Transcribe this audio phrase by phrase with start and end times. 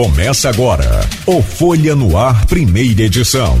[0.00, 3.58] Começa agora o Folha no Ar, primeira edição.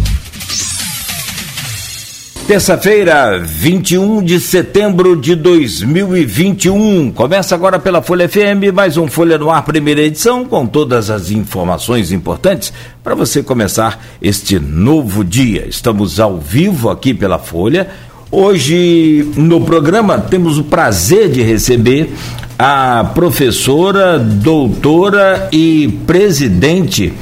[2.46, 7.12] Terça-feira, 21 de setembro de 2021.
[7.12, 11.30] Começa agora pela Folha FM, mais um Folha no Ar, primeira edição, com todas as
[11.30, 12.72] informações importantes
[13.04, 15.68] para você começar este novo dia.
[15.68, 17.86] Estamos ao vivo aqui pela Folha.
[18.32, 22.14] Hoje, no programa, temos o prazer de receber
[22.56, 27.12] a professora, doutora e presidente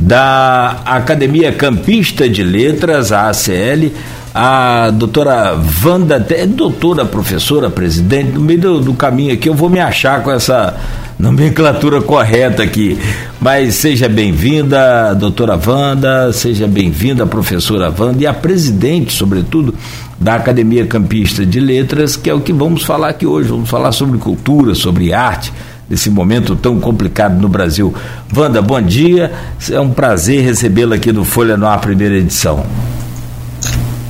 [0.00, 3.92] da Academia Campista de Letras, a ACL,
[4.34, 5.54] a doutora
[5.84, 10.22] Wanda, é doutora, professora, presidente, no meio do, do, caminho aqui eu vou me achar
[10.22, 10.74] com essa
[11.18, 12.98] nomenclatura correta aqui.
[13.40, 19.74] Mas seja bem-vinda, doutora Wanda, seja bem-vinda, professora Wanda, e a presidente, sobretudo,
[20.18, 23.48] da Academia Campista de Letras, que é o que vamos falar aqui hoje.
[23.48, 25.52] Vamos falar sobre cultura, sobre arte,
[25.88, 27.94] nesse momento tão complicado no Brasil.
[28.34, 29.32] Wanda, bom dia.
[29.70, 32.64] É um prazer recebê-la aqui no Folha Noir, primeira edição.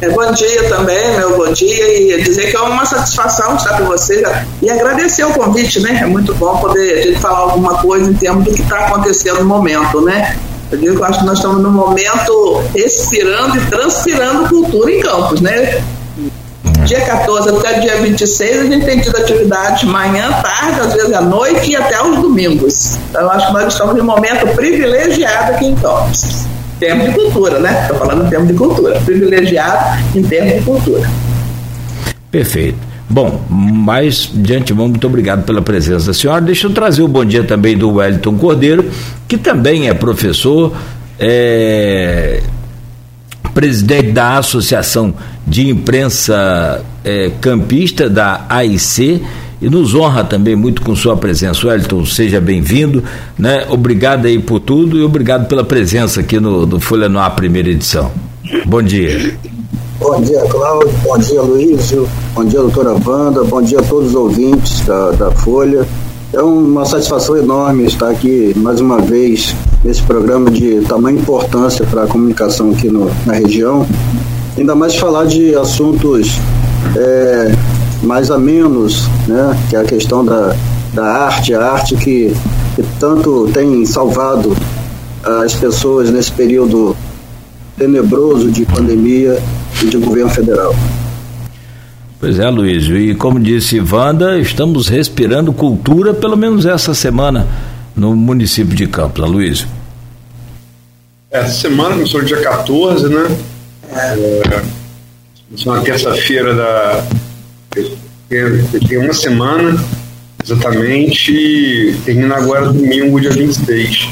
[0.05, 3.87] É, bom dia também, meu bom dia, e dizer que é uma satisfação estar com
[3.87, 4.23] você
[4.61, 6.01] e agradecer o convite, né?
[6.03, 9.39] É muito bom poder a gente falar alguma coisa em termos do que está acontecendo
[9.39, 10.37] no momento, né?
[10.71, 15.01] Eu digo que eu acho que nós estamos no momento respirando e transpirando cultura em
[15.01, 15.83] campos, né?
[16.85, 21.23] Dia 14 até dia 26 a gente tem tido atividade manhã, tarde, às vezes à
[21.23, 22.99] noite e até os domingos.
[23.09, 26.45] Então eu acho que nós estamos em um momento privilegiado aqui em Campos.
[26.77, 27.83] Em termos de cultura, né?
[27.83, 29.01] Estou falando em termos de cultura.
[29.01, 31.11] Privilegiado em termos de cultura.
[32.31, 32.79] Perfeito.
[33.09, 36.41] Bom, mas de antemão, muito obrigado pela presença da senhora.
[36.41, 38.91] Deixa eu trazer o bom dia também do Wellington Cordeiro,
[39.29, 40.75] que também é professor,
[41.19, 42.41] é,
[43.53, 45.15] presidente da Associação
[45.47, 49.23] de Imprensa é, Campista, da AIC,
[49.65, 51.67] e nos honra também muito com sua presença.
[51.67, 53.03] Wellington, seja bem-vindo,
[53.39, 53.67] né?
[53.71, 58.11] Obrigado aí por tudo e obrigado pela presença aqui no, no Folha Noir, primeira edição.
[58.67, 59.35] Bom dia.
[59.99, 60.93] Bom dia, Cláudio.
[61.03, 62.07] Bom dia, Luísio.
[62.35, 63.43] Bom dia, doutora Wanda.
[63.43, 65.87] Bom dia a todos os ouvintes da, da Folha.
[66.31, 72.03] É uma satisfação enorme estar aqui mais uma vez nesse programa de tamanha importância para
[72.03, 73.87] a comunicação aqui no, na região.
[74.59, 76.33] Ainda mais falar de assuntos
[76.97, 77.53] é,
[78.03, 79.57] mais a menos, né?
[79.69, 80.55] que é a questão da,
[80.93, 82.35] da arte, a arte que,
[82.75, 84.57] que tanto tem salvado
[85.43, 86.97] as pessoas nesse período
[87.77, 89.41] tenebroso de pandemia
[89.83, 90.75] e de governo federal.
[92.21, 97.47] Pois é, Luiz, e como disse Wanda, estamos respirando cultura pelo menos essa semana
[97.95, 99.67] no município de Campos, Luiz.
[101.31, 103.37] Essa semana começou dia 14, né?
[103.93, 104.63] É,
[105.67, 107.05] uma terça-feira da.
[108.89, 109.83] Tem uma semana
[110.43, 114.09] exatamente, termina agora domingo, dia 26.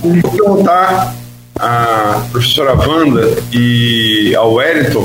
[0.00, 1.14] Vou perguntar
[1.56, 5.04] à professora Wanda e ao Wellington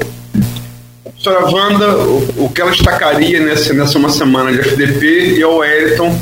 [1.22, 5.58] Senhora Wanda, o, o, que ela destacaria nessa, nessa uma semana de FDP e ao
[5.58, 6.18] Wellington,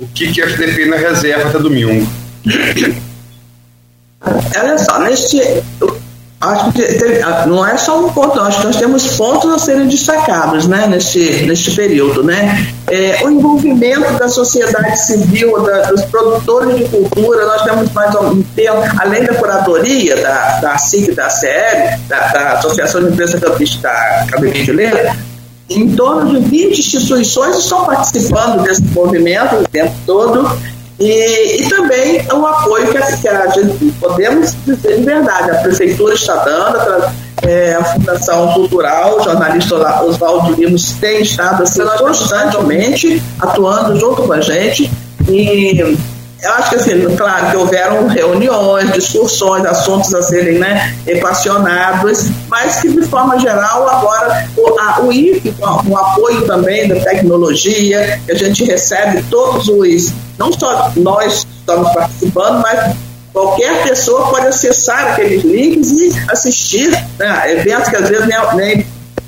[0.00, 2.08] o que, que FDP na reserva até domingo?
[4.22, 5.38] Olha só, neste,
[6.42, 6.82] acho que
[7.46, 11.44] não é só um ponto, acho que nós temos pontos a serem destacados né, neste,
[11.44, 12.24] neste período.
[12.24, 12.66] Né?
[12.88, 18.42] É, o envolvimento da sociedade civil, da, dos produtores de cultura, nós temos mais um
[18.42, 23.88] tempo, além da curadoria da, da SIC da CL, da, da Associação de Imprensa Campista
[23.88, 25.16] da Academia de Letras,
[25.70, 30.58] em torno de 20 instituições estão participando desse movimento o tempo todo
[31.02, 35.54] e, e também o apoio que a, que a gente podemos dizer de verdade, a
[35.56, 41.82] prefeitura está dando, a, é, a Fundação Cultural, o jornalista Oswaldo Limos tem estado assim,
[41.98, 44.88] constantemente atuando junto com a gente.
[45.28, 45.96] E
[46.42, 52.80] eu acho que assim, claro que houveram reuniões, discussões, assuntos a serem né, equacionados, mas
[52.80, 58.20] que de forma geral agora o, a, o IFE, com o apoio também da tecnologia,
[58.26, 62.96] que a gente recebe todos os não só nós estamos participando, mas
[63.32, 68.86] qualquer pessoa pode acessar aqueles links e assistir né, eventos que às vezes nem, nem,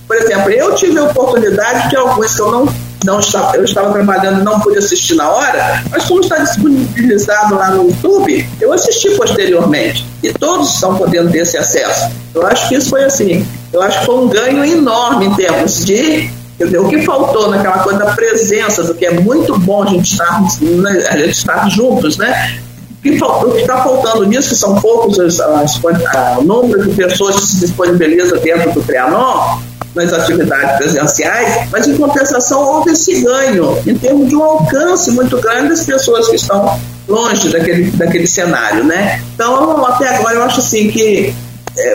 [0.08, 2.69] Por exemplo, eu tive a oportunidade de alguns que eu não,
[3.04, 7.70] não estava, eu estava trabalhando não pude assistir na hora, mas como está disponibilizado lá
[7.70, 10.06] no YouTube, eu assisti posteriormente.
[10.22, 12.10] E todos estão podendo ter esse acesso.
[12.34, 13.46] Eu acho que isso foi assim.
[13.72, 17.78] Eu acho que foi um ganho enorme em termos de dizer, o que faltou naquela
[17.80, 21.68] coisa da presença, do que é muito bom a gente estar, né, a gente estar
[21.68, 22.58] juntos, né?
[23.00, 28.38] O que está faltando nisso, que são poucos o número de pessoas que se disponibiliza
[28.38, 29.58] dentro do Trianon,
[29.94, 35.38] nas atividades presenciais, mas em compensação houve esse ganho em termos de um alcance muito
[35.38, 39.23] grande das pessoas que estão longe daquele, daquele cenário, né?
[39.35, 41.35] Então, até agora, eu acho assim que
[41.76, 41.93] é,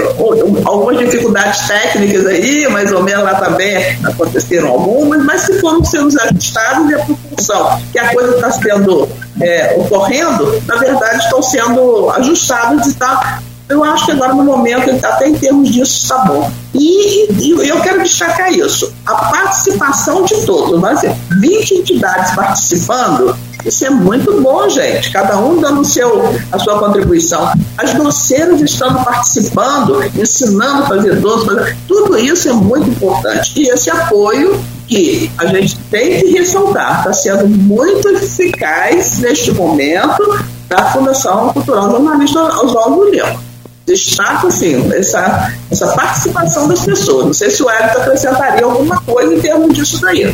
[0.65, 6.07] algumas dificuldades técnicas aí, mais ou menos lá também aconteceram algumas, mas se foram sendo
[6.21, 9.07] ajustadas e a proporção que a coisa está sendo
[9.41, 14.89] é, ocorrendo, na verdade estão sendo ajustadas e está eu acho que agora no momento,
[15.05, 16.51] até em termos disso, está bom.
[16.79, 20.79] E, e, eu quero destacar isso: a participação de todos.
[20.99, 23.35] Ser 20 entidades participando,
[23.65, 25.11] isso é muito bom, gente.
[25.11, 27.51] Cada um dando seu, a sua contribuição.
[27.77, 33.51] As doceiras estando participando, ensinando a fazer doce, tudo isso é muito importante.
[33.57, 40.39] E esse apoio que a gente tem que ressaltar está sendo muito eficaz neste momento
[40.67, 43.48] da Fundação Cultural Jornalista Oswaldo Lima
[43.93, 47.25] destaco assim, essa, essa participação das pessoas.
[47.25, 50.33] Não sei se o Hélio acrescentaria alguma coisa em termos disso daí.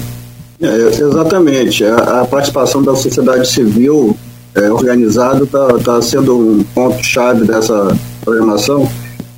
[0.62, 1.84] É, exatamente.
[1.84, 4.16] A, a, participação da sociedade civil
[4.54, 8.90] é, organizada está tá sendo um ponto-chave dessa programação.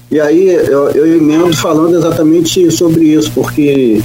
[0.10, 4.02] E aí eu, eu emendo falando exatamente sobre isso, porque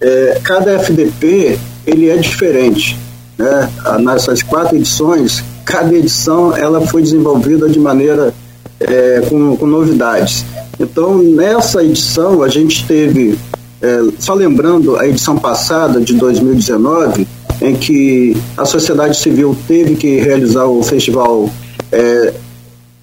[0.00, 2.98] é, cada FDP ele é diferente.
[3.36, 3.70] Né?
[4.00, 8.32] Nessas quatro edições, cada edição ela foi desenvolvida de maneira
[8.80, 10.44] é, com, com, novidades.
[10.78, 13.38] Então, nessa edição, a gente teve,
[13.82, 17.26] é, só lembrando a edição passada, de 2019,
[17.60, 21.50] em que a sociedade civil teve que realizar o festival
[21.90, 22.32] é,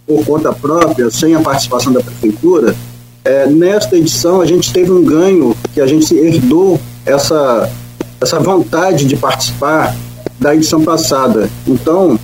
[0.08, 2.76] por conta própria, sem a participação da prefeitura.
[3.24, 7.70] É, nesta edição, a gente teve um ganho que a gente herdou essa,
[8.22, 9.96] essa vontade de participar
[10.40, 11.50] da edição passada.
[11.68, 12.20] Então,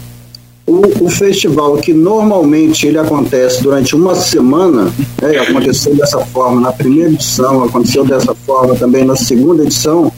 [0.71, 4.91] o, o, festival que normalmente ele acontece durante uma semana,
[5.21, 10.12] né, aconteceu dessa forma na primeira edição, aconteceu dessa forma também na segunda edição,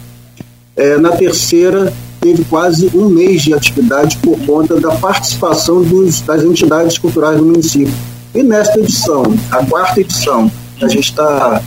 [0.75, 1.91] é, na terceira
[2.21, 7.45] teve quase um mês de atividade por conta da participação dos, das entidades culturais do
[7.45, 7.93] município.
[8.33, 11.61] E nesta edição, a quarta edição, que a gente está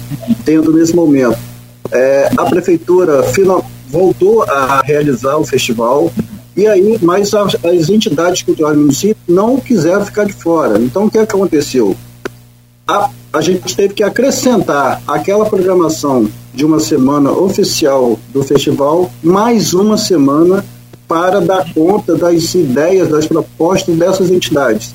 [0.45, 1.37] tendo nesse momento,
[1.93, 6.11] é, a prefeitura final, voltou a realizar o festival,
[6.57, 10.79] e aí, mas as, as entidades culturais do município não quiseram ficar de fora.
[10.79, 11.95] Então, o que, é que aconteceu?
[12.89, 19.75] A, a gente teve que acrescentar aquela programação de uma semana oficial do festival, mais
[19.75, 20.65] uma semana
[21.07, 24.95] para dar conta das ideias, das propostas dessas entidades.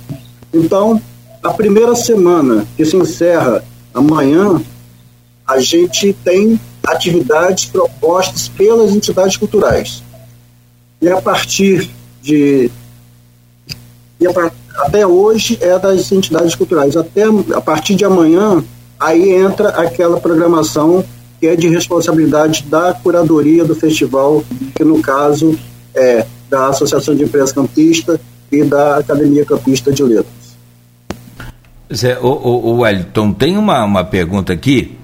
[0.52, 1.00] Então,
[1.44, 3.64] a primeira semana, que se encerra
[3.94, 4.60] amanhã,
[5.48, 10.02] a gente tem atividades propostas pelas entidades culturais.
[11.02, 11.90] E a partir
[12.22, 12.70] de.
[14.20, 16.96] E a, até hoje é das entidades culturais.
[16.96, 18.64] Até a partir de amanhã,
[19.00, 21.04] aí entra aquela programação
[21.40, 24.44] que é de responsabilidade da curadoria do festival,
[24.76, 25.58] que no caso
[25.96, 28.22] é da Associação de Imprensa Campista
[28.52, 30.56] e da Academia Campista de Letras.
[31.94, 34.98] Zé, o, o, o Wellington, tem uma, uma pergunta aqui.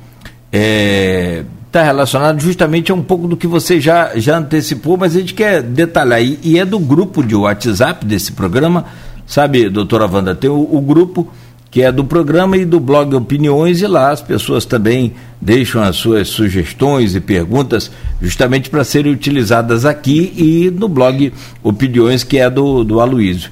[0.51, 5.19] É, está relacionado justamente a um pouco do que você já, já antecipou, mas a
[5.19, 6.22] gente quer detalhar.
[6.22, 8.86] E, e é do grupo de WhatsApp desse programa,
[9.25, 10.34] sabe, doutora Wanda?
[10.34, 11.28] Tem o, o, grupo
[11.69, 15.98] que é do programa e do blog Opiniões, e lá as pessoas também deixam as
[15.98, 17.92] suas sugestões e perguntas
[18.22, 23.52] justamente para serem utilizadas aqui e no blog Opiniões, que é do, do Aloísio.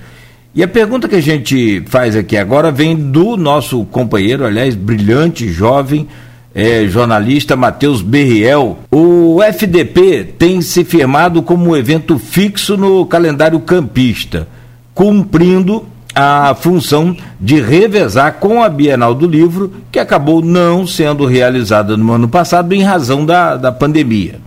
[0.56, 5.50] E a pergunta que a gente faz aqui agora vem do nosso companheiro, aliás, brilhante,
[5.50, 6.08] jovem,
[6.56, 8.80] é, jornalista Matheus Berriel.
[8.90, 14.48] O FDP tem se firmado como um evento fixo no calendário campista,
[14.94, 15.86] cumprindo
[16.16, 22.14] a função de revezar com a Bienal do Livro, que acabou não sendo realizada no
[22.14, 24.40] ano passado em razão da, da pandemia.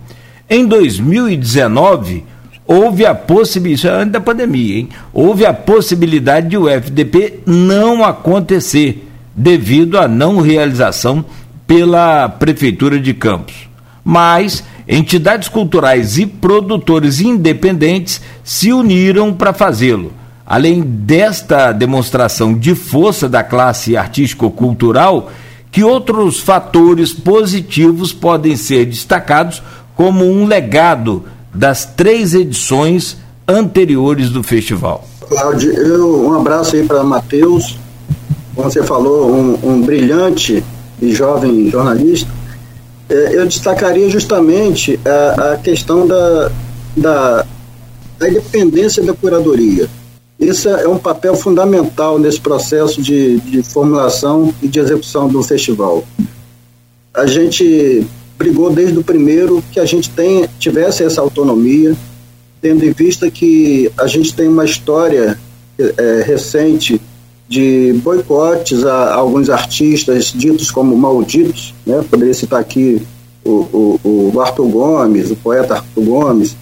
[0.49, 2.23] Em 2019,
[2.65, 4.89] houve a possibilidade, é antes da pandemia, hein?
[5.13, 11.23] houve a possibilidade de o FDP não acontecer, devido à não realização
[11.69, 13.69] pela Prefeitura de Campos.
[14.03, 20.11] Mas entidades culturais e produtores independentes se uniram para fazê-lo.
[20.43, 25.31] Além desta demonstração de força da classe artístico-cultural,
[25.71, 29.61] que outros fatores positivos podem ser destacados
[29.95, 33.15] como um legado das três edições
[33.47, 35.07] anteriores do festival?
[35.29, 35.71] Cláudio,
[36.27, 37.77] um abraço aí para Matheus.
[38.55, 40.63] Como você falou, um, um brilhante
[41.01, 42.29] e jovem jornalista,
[43.09, 46.51] é, eu destacaria justamente a, a questão da,
[46.95, 47.45] da,
[48.17, 49.87] da independência da curadoria.
[50.39, 56.03] Isso é um papel fundamental nesse processo de, de formulação e de execução do festival.
[57.13, 58.05] A gente
[58.37, 61.95] brigou desde o primeiro que a gente tem, tivesse essa autonomia
[62.61, 65.39] tendo em vista que a gente tem uma história
[65.77, 67.01] é, recente
[67.49, 72.05] de boicotes a, a, alguns artistas ditos como malditos, né?
[72.07, 73.01] poderia citar aqui
[73.43, 73.49] o,
[74.03, 76.55] o, o Arthur Gomes, o poeta Arthur Gomes,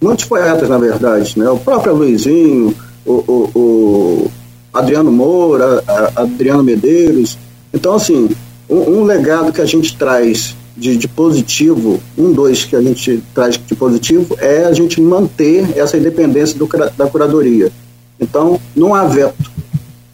[0.00, 1.50] muitos poetas, na verdade, né?
[1.50, 2.72] o próprio Luizinho,
[3.04, 4.30] o, o, o
[4.72, 5.82] Adriano Moura,
[6.14, 7.36] Adriano Medeiros.
[7.74, 8.30] Então, assim,
[8.70, 13.20] um, um, legado que a gente traz de, de, positivo, um, dois que a gente
[13.34, 17.72] traz de positivo, é a gente manter essa independência do, da curadoria.
[18.20, 19.58] Então, não há veto.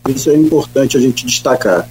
[0.08, 1.88] Isso é importante a gente destacar.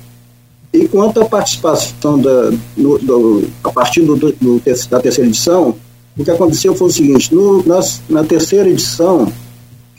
[0.72, 5.76] E quanto à participação da, no, do, a partir do, do, da terceira edição,
[6.18, 7.80] o que aconteceu foi o seguinte: no, na,
[8.10, 9.32] na terceira edição,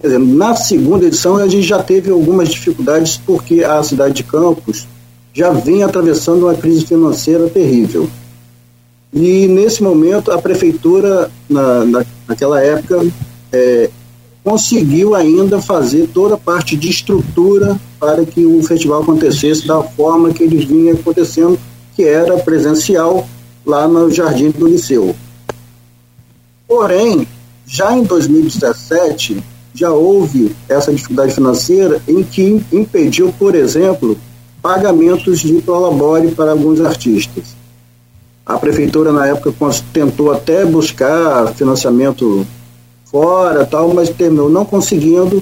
[0.01, 4.25] quer dizer, na segunda edição, a gente já teve algumas dificuldades porque a cidade de
[4.25, 4.87] Campos
[5.33, 8.09] já vinha atravessando uma crise financeira terrível.
[9.13, 13.07] E nesse momento, a prefeitura, na, na naquela época,
[13.53, 13.91] é,
[14.45, 20.35] conseguiu ainda fazer toda a parte de estrutura para que o festival acontecesse da forma
[20.35, 21.59] que ele vinha acontecendo,
[21.97, 23.27] que era presencial
[23.65, 25.17] lá no Jardim do Liceu.
[26.69, 27.27] Porém,
[27.67, 29.43] já em 2017,
[29.75, 34.19] já houve essa dificuldade financeira em que impediu, por exemplo,
[34.61, 37.57] pagamentos de prolabore para alguns artistas.
[38.45, 39.55] A prefeitura, na época,
[39.93, 42.47] tentou até buscar financiamento
[43.15, 45.41] fora, tal, mas terminou não conseguindo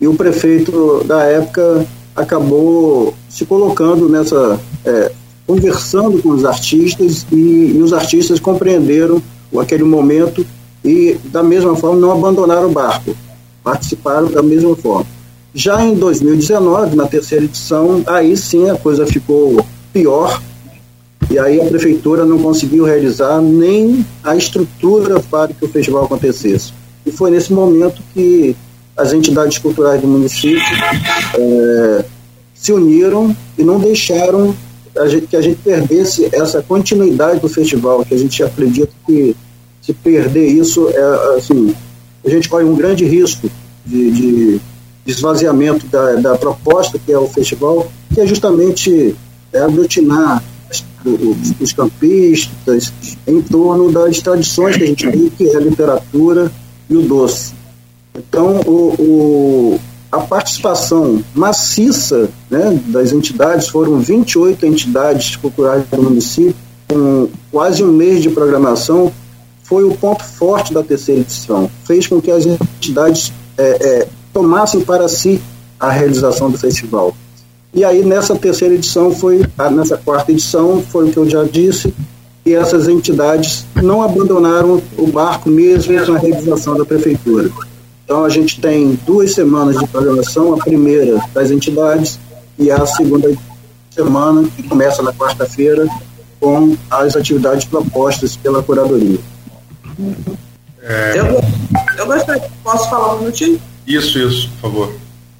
[0.00, 1.86] e o prefeito da época
[2.16, 5.12] acabou se colocando nessa, é,
[5.46, 9.22] conversando com os artistas e, e, os artistas compreenderam
[9.58, 10.46] aquele momento
[10.82, 13.14] e da mesma forma não abandonaram o barco,
[13.62, 15.06] participaram da mesma forma.
[15.54, 19.62] Já em 2019, na terceira edição, aí sim a coisa ficou
[19.92, 20.40] pior
[21.30, 26.79] e aí a prefeitura não conseguiu realizar nem a estrutura para que o festival acontecesse.
[27.04, 28.56] E foi nesse momento que
[28.96, 30.60] as entidades culturais do município
[31.38, 32.04] é,
[32.54, 34.54] se uniram e não deixaram
[34.98, 39.34] a gente, que a gente perdesse essa continuidade do festival, que a gente acredita que
[39.80, 41.74] se perder isso, é, assim,
[42.24, 43.50] a gente corre um grande risco
[43.86, 44.60] de, de
[45.06, 49.16] esvaziamento da, da, proposta que é o festival, que é justamente
[49.52, 50.84] é, aglutinar os,
[51.60, 52.92] os campistas
[53.26, 56.52] em torno das tradições que a gente tem, que é a literatura,
[56.90, 57.54] e o doce.
[58.14, 59.80] Então, o, o,
[60.10, 66.56] a participação maciça né, das entidades, foram 28 entidades culturais do município,
[66.88, 69.12] com quase um mês de programação,
[69.62, 71.70] foi o ponto forte da terceira edição.
[71.84, 75.40] Fez com que as entidades é, é, tomassem para si
[75.78, 77.14] a realização do festival.
[77.72, 81.94] E aí, nessa terceira edição, foi, nessa quarta edição, foi o que eu já disse,
[82.50, 87.48] e essas entidades não abandonaram o barco mesmo na realização da prefeitura.
[88.04, 92.18] Então a gente tem duas semanas de programação, a primeira das entidades
[92.58, 93.32] e a segunda
[93.90, 95.86] semana, que começa na quarta-feira,
[96.40, 99.18] com as atividades propostas pela curadoria.
[100.82, 101.20] É...
[101.20, 101.40] Eu,
[101.98, 103.60] eu gostaria, posso falar um minutinho?
[103.86, 104.92] Isso, isso, por favor.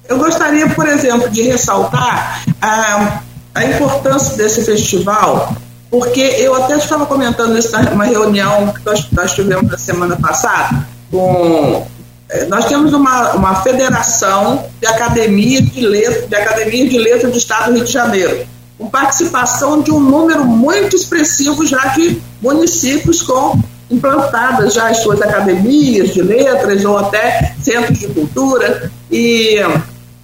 [0.07, 3.21] Eu gostaria, por exemplo, de ressaltar a,
[3.53, 5.53] a importância desse festival
[5.91, 10.87] porque eu até estava comentando isso numa reunião que nós, nós tivemos na semana passada
[11.11, 11.85] com
[12.29, 17.37] é, nós temos uma, uma federação de academia de letras, de academia de letras do
[17.37, 23.21] Estado do Rio de Janeiro, com participação de um número muito expressivo já de municípios
[23.21, 28.89] com implantadas já as suas academias de letras ou até centros de cultura.
[29.11, 29.57] E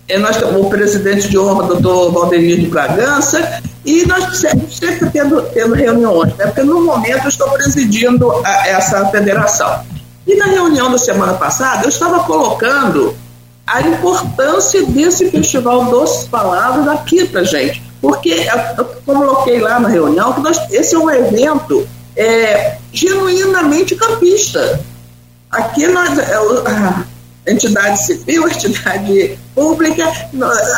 [0.07, 4.37] é, nós temos o presidente de honra, doutor Valdemir de Bragança, e nós
[4.71, 6.45] sempre tendo, tendo reuniões, né?
[6.45, 9.83] porque no momento eu estou presidindo a, essa federação.
[10.25, 13.15] E na reunião da semana passada, eu estava colocando
[13.65, 17.83] a importância desse Festival Doces Palavras aqui para gente.
[18.01, 18.47] Porque,
[18.77, 24.79] eu coloquei lá na reunião, que nós, esse é um evento é, genuinamente campista.
[25.51, 26.37] Aqui nós, é,
[27.47, 30.05] entidade civil, entidade pública,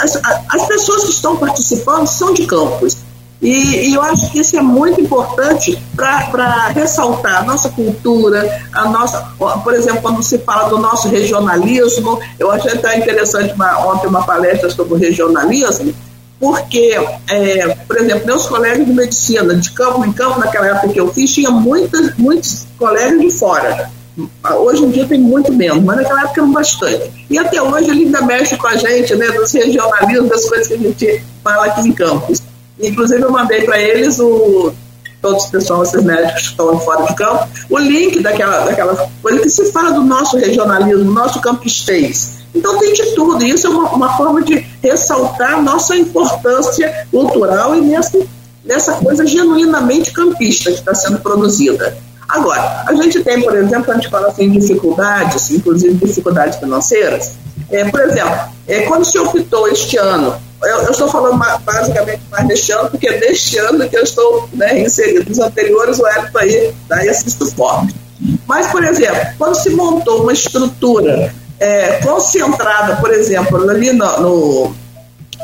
[0.04, 2.98] as, as pessoas que estão participando são de campos.
[3.42, 8.90] E, e, eu acho que isso é muito importante para ressaltar a nossa cultura, a
[8.90, 9.32] nossa,
[9.64, 14.26] por exemplo, quando se fala do nosso regionalismo, eu achei até interessante uma, ontem uma
[14.26, 15.94] palestra sobre o regionalismo,
[16.38, 16.98] porque,
[17.30, 21.14] é, por exemplo, meus colegas de medicina, de campo em campo, naquela época que eu
[21.14, 23.90] fiz, tinha muitas, muitos colegas de fora.
[24.58, 27.26] Hoje em dia tem muito menos, mas naquela época eram bastante.
[27.30, 30.74] E até hoje ele ainda mexe com a gente, né, dos regionalismos, das coisas que
[30.74, 32.42] a gente fala aqui em Campos.
[32.80, 34.74] Inclusive eu mandei para eles o,
[35.22, 39.42] todos os pessoal, esses médicos que estão fora de campo, o link daquela, daquela coisa
[39.42, 42.40] que se fala do nosso regionalismo, nosso campistês.
[42.54, 47.76] Então tem de tudo, e isso é uma, uma forma de ressaltar nossa importância cultural
[47.76, 48.20] e nessa,
[48.66, 51.98] nessa coisa genuinamente campista que está sendo produzida.
[52.30, 57.34] Agora, a gente tem, por exemplo, a gente fala assim, dificuldades, inclusive dificuldades financeiras.
[57.72, 62.48] É, por exemplo, é, quando se optou este ano eu, eu, estou falando basicamente mais
[62.48, 65.30] deste ano, porque é deste ano que eu estou né, inserido.
[65.30, 67.96] Nos anteriores, o Hélio aí dá esse suporte.
[68.46, 74.76] Mas, por exemplo, quando se montou uma estrutura é, concentrada, por exemplo, ali no, no,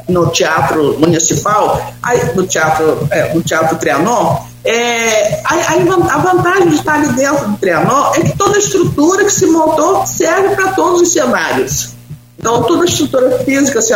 [0.10, 6.76] no Teatro Municipal, aí, no Teatro, é, no teatro Trianon, é, a, a, vantagem de
[6.76, 10.72] estar ali dentro do Trianon é que toda a estrutura que se montou serve para
[10.72, 11.94] todos os cenários.
[12.40, 13.94] Então, toda a estrutura física, assim,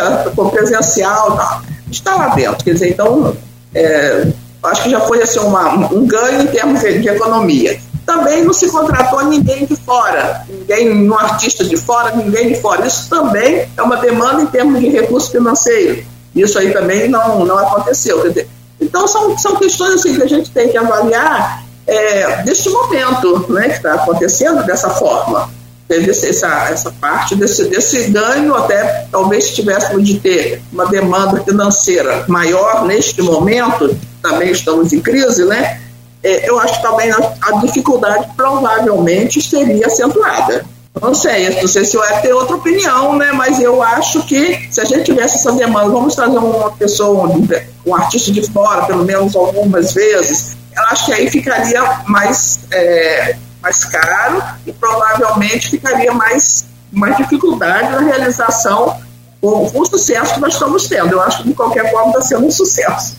[0.50, 2.64] presencial, tá, está lá dentro.
[2.64, 3.36] Quer dizer, então,
[3.74, 4.28] é,
[4.62, 7.80] acho que já foi assim, uma, um ganho em termos de, de, economia.
[8.06, 12.86] Também não se contratou ninguém de fora, ninguém, um artista de fora, ninguém de fora.
[12.86, 16.04] Isso também é uma demanda em termos de recurso financeiro.
[16.34, 18.22] Isso aí também não, não aconteceu.
[18.22, 18.48] Quer dizer,
[18.90, 23.68] então, são, são questões assim, que a gente tem que avaliar é, deste momento né,
[23.68, 25.48] que está acontecendo dessa forma
[25.90, 32.24] teve essa, essa parte desse, desse ganho, até talvez tivéssemos de ter uma demanda financeira
[32.28, 35.80] maior neste momento, também estamos em crise, né?
[36.22, 40.64] É, eu acho que também a, a, dificuldade provavelmente seria acentuada.
[41.00, 43.32] Não sei, não sei se eu ia ter outra opinião, né?
[43.32, 47.46] Mas eu acho que se a gente tivesse essa demanda, vamos trazer uma pessoa, um,
[47.86, 53.36] um artista de fora, pelo menos algumas vezes, eu acho que aí ficaria mais é,
[53.62, 59.00] mais caro e provavelmente ficaria mais, mais dificuldade na realização
[59.40, 61.12] com, o sucesso que nós estamos tendo.
[61.12, 63.16] Eu acho que de qualquer forma está sendo um sucesso.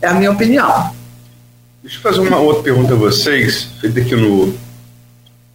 [0.00, 0.92] É a minha opinião.
[1.82, 4.54] Deixa eu fazer uma outra pergunta a vocês, feita aqui no,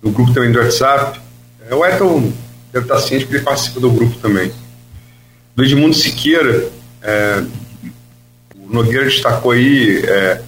[0.05, 1.19] no grupo também do WhatsApp.
[1.67, 2.31] É, o Elton
[2.71, 4.51] deve estar ciente porque ele participa do grupo também.
[5.55, 6.69] Do Edmundo Siqueira,
[7.01, 7.44] é,
[8.55, 10.41] o Nogueira destacou aí é,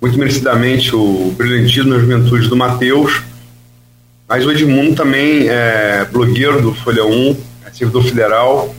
[0.00, 3.22] muito merecidamente o brilhantismo na juventude do Matheus,
[4.28, 8.74] mas o Edmundo também é blogueiro do Folha 1, é servidor federal,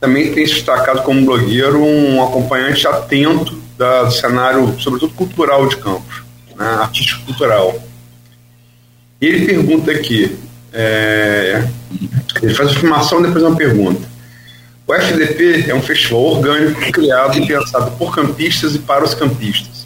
[0.00, 5.76] também tem se destacado como blogueiro, um acompanhante atento da, do cenário, sobretudo cultural de
[5.76, 6.22] Campos,
[6.56, 7.87] né, artístico cultural.
[9.20, 10.36] E ele pergunta aqui,
[10.72, 11.64] é,
[12.42, 14.08] ele faz a afirmação depois uma pergunta.
[14.86, 19.78] O FDP é um festival orgânico criado e pensado por campistas e para os campistas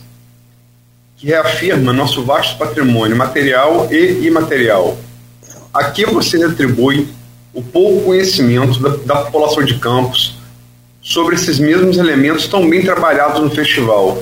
[1.23, 4.99] que reafirma nosso vasto patrimônio material e imaterial.
[5.73, 7.07] Aqui você atribui
[7.55, 10.37] o pouco conhecimento da, da população de Campos
[11.01, 14.21] sobre esses mesmos elementos tão bem trabalhados no festival.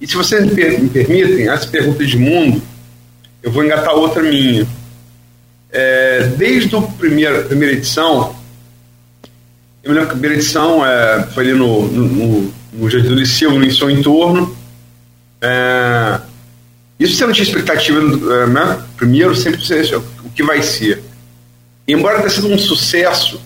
[0.00, 2.62] E se vocês me permitem, essa pergunta de mundo,
[3.42, 4.66] eu vou engatar outra minha.
[5.72, 8.34] É, desde a primeira, primeira edição,
[9.82, 13.14] eu me lembro que a primeira edição é, foi ali no, no, no, Jardim do
[13.14, 14.56] Liceu, no seu entorno,
[15.40, 16.20] é,
[16.98, 18.82] isso você não tinha expectativa, é, né?
[18.96, 19.60] Primeiro, sempre
[20.24, 21.02] o que vai ser.
[21.88, 23.40] Embora tenha sido um sucesso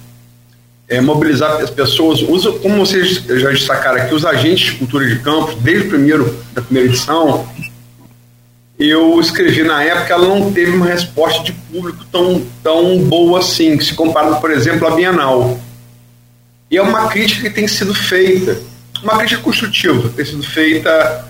[0.89, 5.19] é, mobilizar as pessoas, usa, como vocês já destacaram aqui, os agentes de cultura de
[5.21, 7.49] campos, desde o primeiro, da primeira edição,
[8.79, 13.79] eu escrevi na época, ela não teve uma resposta de público tão, tão boa assim,
[13.81, 15.59] se comparado, por exemplo, à Bienal.
[16.71, 18.61] E é uma crítica que tem sido feita,
[19.03, 21.25] uma crítica construtiva, tem sido feita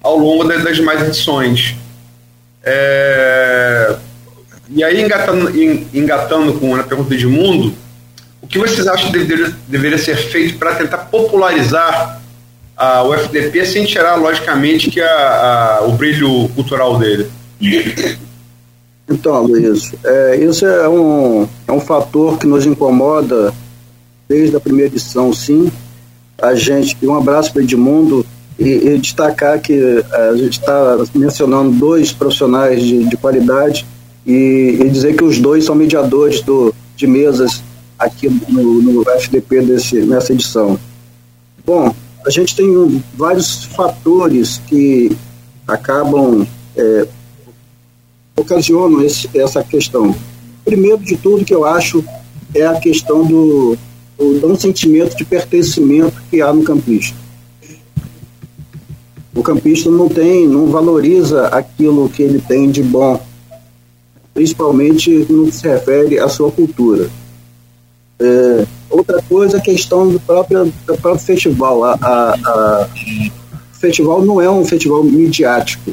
[0.00, 1.76] ao longo das, das demais edições.
[2.62, 3.96] É,
[4.70, 5.50] e aí, engatando,
[5.94, 7.74] engatando com a pergunta de mundo,
[8.40, 12.20] o que vocês acham que deveria, deveria ser feito para tentar popularizar
[12.78, 17.28] a, o FDP sem tirar, logicamente, que a, a, o brilho cultural dele?
[19.10, 23.52] Então, Luiz, é, isso é um, é um fator que nos incomoda
[24.28, 25.72] desde a primeira edição, sim.
[26.40, 28.24] A gente, um abraço para Edmundo,
[28.58, 33.86] e, e destacar que eh, a gente está mencionando dois profissionais de, de qualidade
[34.26, 37.62] e, e, dizer que os dois são mediadores do, de mesas
[37.98, 40.78] aqui no, no FDP desse, nessa edição.
[41.64, 41.94] Bom,
[42.28, 45.16] a gente tem vários fatores que
[45.66, 47.08] acabam é,
[48.36, 50.14] ocasionam esse, essa questão.
[50.62, 52.04] Primeiro de tudo que eu acho
[52.54, 53.78] é a questão do,
[54.18, 57.16] do, do sentimento de pertencimento que há no campista
[59.38, 63.20] o campista não tem, não valoriza aquilo que ele tem de bom,
[64.34, 67.08] principalmente no que se refere à sua cultura.
[68.18, 71.84] É, outra coisa, a questão do próprio, do próprio festival.
[71.84, 72.88] A, a, a
[73.78, 75.92] o festival não é um festival midiático.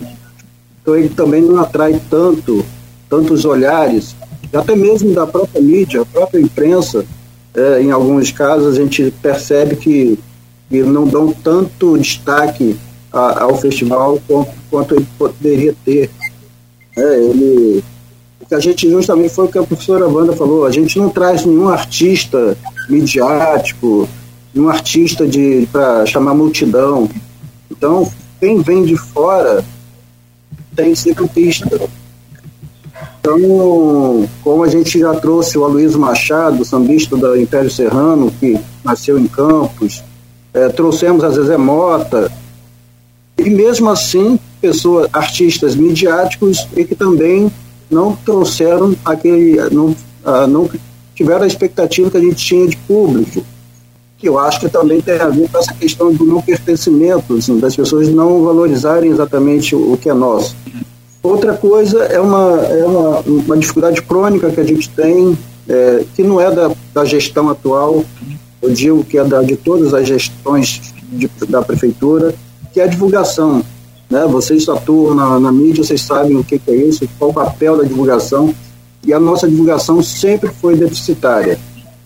[0.81, 2.65] Então ele também não atrai tanto,
[3.07, 4.15] tantos olhares,
[4.51, 7.05] até mesmo da própria mídia, a própria imprensa.
[7.53, 10.19] É, em alguns casos a gente percebe que,
[10.67, 12.75] que não dão tanto destaque
[13.13, 16.09] a, ao festival quanto, quanto ele poderia ter.
[16.97, 17.83] É, ele,
[18.51, 21.69] a gente justamente foi o que a professora Wanda falou, a gente não traz nenhum
[21.69, 22.57] artista
[22.89, 24.07] midiático,
[24.53, 27.09] nenhum artista de para chamar multidão.
[27.69, 29.63] Então, quem vem de fora
[30.75, 31.89] tem que ser campista.
[33.19, 39.17] Então, como a gente já trouxe o Aloysio Machado, sambista do Império Serrano, que nasceu
[39.17, 40.03] em Campos,
[40.53, 42.31] é, trouxemos a Zezé Mota,
[43.37, 47.51] e mesmo assim, pessoas, artistas midiáticos e que também
[47.89, 50.69] não trouxeram aquele, não, ah, não
[51.15, 53.43] tiveram a expectativa que a gente tinha de público
[54.17, 57.59] que eu acho que também tem a ver com essa questão do não pertencimento, assim,
[57.59, 60.55] das pessoas não valorizarem exatamente o, que é nosso.
[61.21, 66.23] Outra coisa é uma, é uma, uma dificuldade crônica que a gente tem, é, que
[66.23, 68.03] não é da, da gestão atual,
[68.61, 72.33] eu digo que é da, de todas as gestões de, da prefeitura,
[72.73, 73.63] que é a divulgação.
[74.09, 74.25] Né?
[74.27, 77.77] Vocês atuam na, na mídia, vocês sabem o que, que é isso, qual o papel
[77.77, 78.53] da divulgação,
[79.05, 81.59] e a nossa divulgação sempre foi deficitária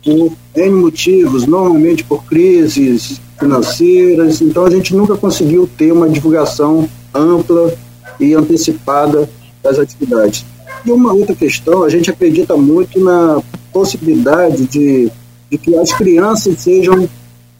[0.03, 6.89] por N motivos, normalmente por crises financeiras, então a gente nunca conseguiu ter uma divulgação
[7.13, 7.73] ampla
[8.19, 9.29] e antecipada
[9.63, 10.45] das atividades.
[10.85, 15.11] E uma outra questão, a gente acredita muito na possibilidade de,
[15.49, 17.07] de que as crianças sejam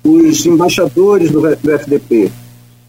[0.04, 2.32] os embaixadores do, do FDP.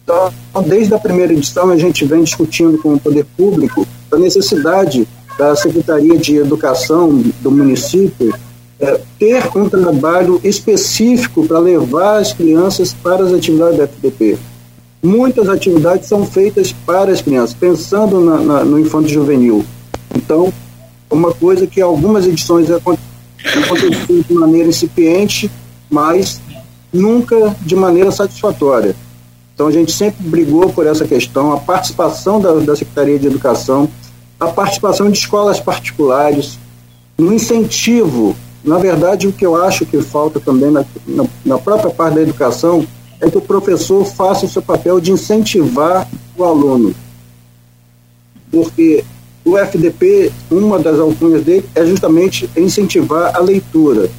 [0.03, 0.31] Então,
[0.65, 5.55] desde a primeira edição, a gente vem discutindo com o poder público a necessidade da
[5.55, 8.33] Secretaria de Educação do município
[8.79, 14.37] é, ter um trabalho específico para levar as crianças para as atividades da FDP.
[15.03, 19.65] Muitas atividades são feitas para as crianças, pensando na, na, no infanto juvenil.
[20.15, 20.51] Então,
[21.09, 25.49] uma coisa que algumas edições aconteceram de maneira incipiente,
[25.89, 26.41] mas
[26.91, 28.95] nunca de maneira satisfatória.
[29.53, 33.89] Então, a gente sempre brigou por essa questão, a participação da, da Secretaria de Educação,
[34.41, 36.59] a participação de escolas particulares,
[37.17, 41.91] no incentivo na verdade, o que eu acho que falta também na, na, na própria
[41.91, 42.85] parte da educação
[43.19, 46.93] é que o professor faça o seu papel de incentivar o aluno.
[48.51, 49.03] Porque
[49.43, 54.09] o FDP, uma das alcunhas dele é justamente incentivar a leitura.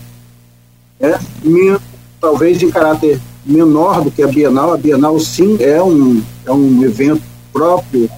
[0.99, 1.19] Né?
[2.21, 4.73] talvez em caráter menor do que a Bienal.
[4.73, 8.09] A Bienal, sim, é um, é um evento próprio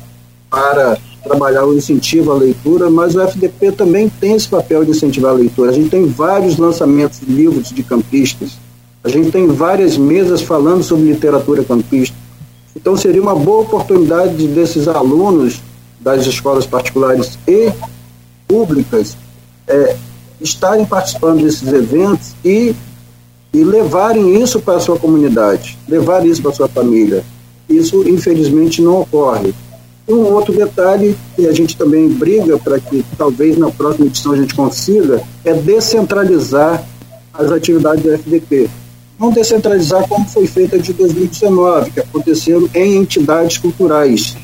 [0.51, 5.33] para trabalhar o incentivo à leitura, mas o FDP também tem esse papel de incentivar
[5.33, 5.71] a leitura.
[5.71, 8.59] A gente tem vários lançamentos de livros de campistas,
[9.03, 12.17] a gente tem várias mesas falando sobre literatura campista.
[12.77, 15.61] Então seria uma boa oportunidade desses alunos
[16.01, 17.73] das escolas particulares e
[18.47, 19.17] públicas
[19.67, 19.97] é,
[20.41, 22.75] estarem participando desses eventos e,
[23.53, 27.25] e levarem isso para a sua comunidade, levar isso para a sua família.
[27.69, 29.55] Isso, infelizmente, não ocorre.
[30.07, 34.37] Um outro detalhe que a gente também briga para que talvez na próxima edição a
[34.37, 36.85] gente consiga é descentralizar
[37.33, 38.69] as atividades do FDP.
[39.19, 44.37] Não descentralizar como foi feita de 2019, que aconteceram em entidades culturais.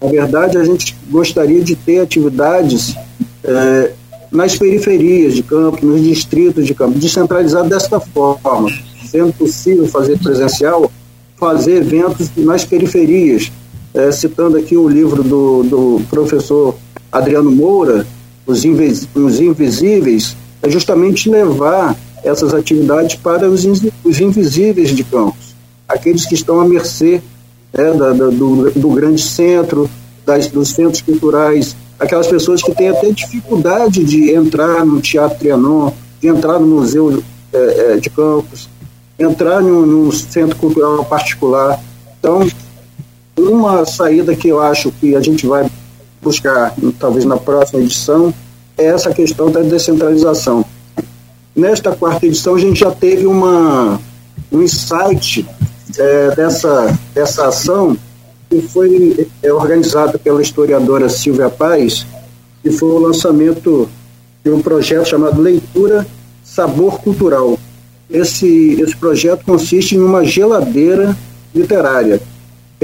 [0.00, 2.94] Na verdade, a gente gostaria de ter atividades
[3.42, 3.92] é,
[4.30, 8.70] nas periferias de campo, nos distritos de campo, descentralizar desta forma,
[9.10, 10.90] sendo possível fazer presencial,
[11.36, 13.50] fazer eventos nas periferias,
[13.94, 16.74] é, citando aqui o livro do, do professor
[17.10, 18.04] Adriano Moura,
[18.44, 23.64] os, Invis, os Invisíveis, é justamente levar essas atividades para os,
[24.02, 25.54] os invisíveis de campos,
[25.86, 27.22] aqueles que estão à mercê
[27.72, 29.88] né, da, da, do, do, grande centro,
[30.24, 35.92] das, dos centros culturais, aquelas pessoas que têm até dificuldade de entrar no Teatro Trianon,
[36.20, 38.68] de entrar no Museu é, é, de Campos,
[39.18, 41.78] entrar num, num centro cultural particular.
[42.18, 42.48] Então,
[43.36, 45.68] uma saída que eu acho que a gente vai
[46.22, 48.32] buscar, talvez na próxima edição,
[48.76, 50.64] é essa questão da descentralização.
[51.54, 54.00] Nesta quarta edição, a gente já teve uma,
[54.50, 55.46] um insight
[55.98, 57.96] é, dessa, dessa ação
[58.48, 62.06] que foi é, organizada pela historiadora Silvia Paz,
[62.62, 63.88] que foi o lançamento
[64.44, 66.06] de um projeto chamado Leitura
[66.42, 67.58] Sabor Cultural.
[68.10, 71.16] Esse, esse projeto consiste em uma geladeira
[71.54, 72.20] literária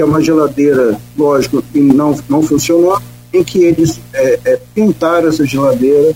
[0.01, 2.99] que é uma geladeira, lógico, que não, não funcionou,
[3.31, 6.11] em que eles é, é, pintaram essa geladeira,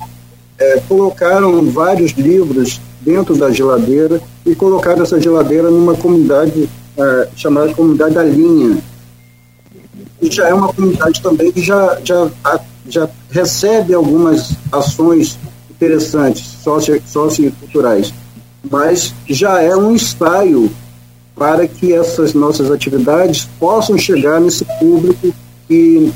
[0.58, 6.68] é, colocaram vários livros dentro da geladeira e colocaram essa geladeira numa comunidade
[6.98, 8.80] é, chamada comunidade da linha.
[10.20, 12.28] E já é uma comunidade também que já, já,
[12.90, 15.38] já recebe algumas ações
[15.70, 18.12] interessantes, socio, socioculturais,
[18.72, 20.72] mas já é um ensaio
[21.36, 25.34] para que essas nossas atividades possam chegar nesse público
[25.68, 26.14] que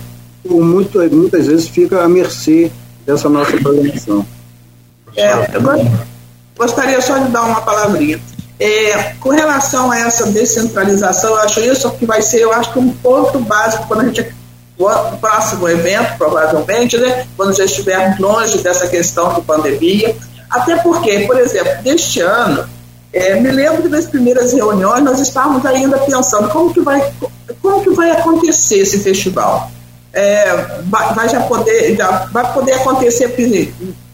[0.47, 2.71] por muito, muitas vezes fica à mercê
[3.05, 4.25] dessa nossa programação.
[5.15, 5.33] É,
[6.57, 8.19] gostaria só de dar uma palavrinha.
[8.59, 12.79] É, com relação a essa descentralização, eu acho isso que vai ser, eu acho que
[12.79, 14.39] um ponto básico quando a gente
[14.77, 20.15] o próximo evento, provavelmente, né, quando já estivermos longe dessa questão de pandemia.
[20.49, 22.67] Até porque, por exemplo, deste ano,
[23.11, 27.11] é, me lembro que nas primeiras reuniões nós estávamos ainda pensando como que vai,
[27.61, 29.71] como que vai acontecer esse festival.
[30.13, 33.35] É, vai, já poder, já vai poder acontecer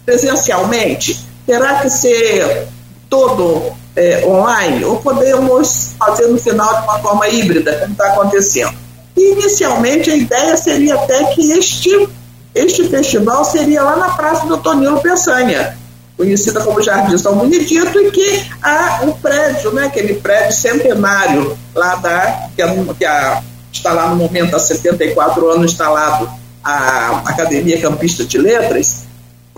[0.05, 1.25] presencialmente?
[1.45, 2.67] Terá que ser
[3.09, 8.73] todo é, online ou podemos fazer no final de uma forma híbrida, como está acontecendo?
[9.15, 12.09] E, inicialmente a ideia seria até que este,
[12.53, 15.77] este festival seria lá na Praça do Tonilo Peçanha,
[16.17, 21.95] conhecida como Jardim São Benedito, e que há um prédio, né, aquele prédio centenário lá
[21.95, 26.29] da, que, a, que a, está lá no momento há 74 anos instalado
[26.63, 29.03] a Academia Campista de Letras,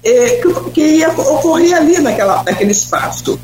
[0.04, 3.40] é, que, que ia ocorrer ali naquela, naquele espaço.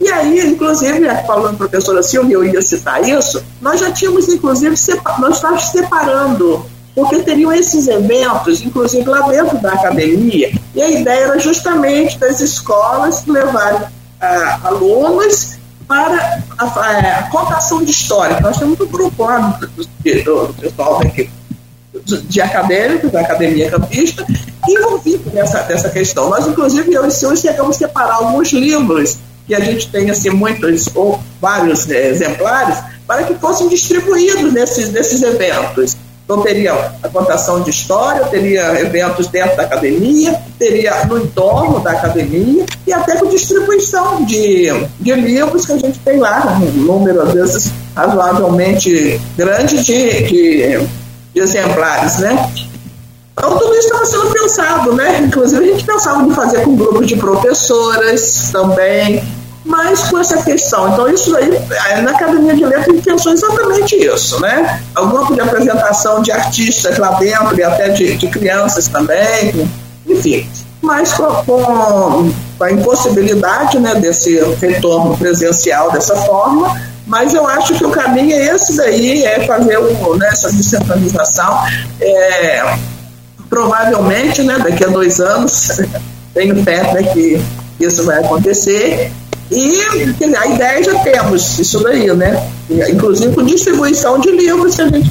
[0.00, 4.76] E aí, inclusive, falando professora Silvia, eu ia citar isso, nós já tínhamos, inclusive,
[5.18, 6.64] nós estávamos separando,
[6.98, 12.40] porque teriam esses eventos, inclusive lá dentro da academia, e a ideia era justamente das
[12.40, 13.86] escolas levarem
[14.20, 18.40] ah, alunos para a, a, a, contação de história.
[18.40, 21.30] Nós temos um grupo lá do, pessoal daqui,
[22.04, 24.26] de acadêmicos, da Academia Campista,
[24.68, 26.28] envolvido nessa, nessa questão.
[26.28, 30.12] Nós, inclusive, eu e o senhor chegamos a separar alguns livros que a gente tenha
[30.12, 35.96] assim, muitos ou vários né, exemplares para que fossem distribuídos nesses, nesses eventos.
[36.28, 41.92] Então, teria a contação de história, teria eventos dentro da academia, teria no entorno da
[41.92, 44.66] academia e até com distribuição de,
[45.00, 50.86] de livros que a gente tem lá, um número, às vezes, razoavelmente grande de, de,
[51.32, 52.52] de exemplares, né?
[53.32, 55.20] Então, tudo isso estava sendo pensado, né?
[55.20, 59.24] Inclusive, a gente pensava em fazer com grupos de professoras também,
[59.68, 60.88] mas com essa questão.
[60.88, 61.50] Então, isso aí,
[62.02, 64.82] na Academia de Letras, gente pensou exatamente isso, né?
[64.96, 69.68] O grupo de apresentação de artistas lá dentro e até de, de crianças também,
[70.06, 70.48] enfim.
[70.80, 72.30] Mas com, com,
[72.64, 78.54] a impossibilidade né, desse retorno presencial dessa forma, mas eu acho que o caminho é
[78.54, 81.62] esse daí, é fazer um, né, essa descentralização.
[82.00, 82.74] É,
[83.50, 85.78] provavelmente, né, daqui a dois anos,
[86.32, 87.38] tenho fé né, que
[87.78, 89.12] isso vai acontecer.
[89.50, 89.80] E
[90.36, 92.50] a ideia já temos, isso daí, né?
[92.90, 95.10] Inclusive com distribuição de livros, que a gente,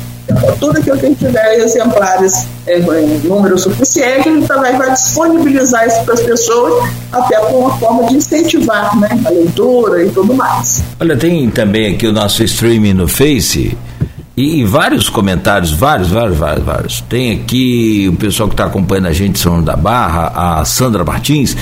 [0.60, 4.92] tudo aquilo que a gente tiver exemplares é, em número suficiente, a gente também vai
[4.92, 10.10] disponibilizar isso para as pessoas, até como uma forma de incentivar né, a leitura e
[10.12, 10.84] tudo mais.
[11.00, 13.76] Olha, tem também aqui o nosso streaming no Face
[14.38, 17.02] e, e, vários comentários, vários, vários, vários, vários.
[17.02, 21.58] Tem aqui o pessoal que está acompanhando a gente, São da Barra, a Sandra Martins,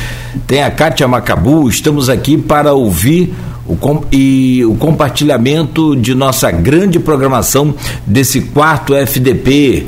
[0.45, 3.33] tem a Kátia Macabu, estamos aqui para ouvir
[3.65, 7.73] o, com, e o compartilhamento de nossa grande programação
[8.05, 9.87] desse quarto FDP.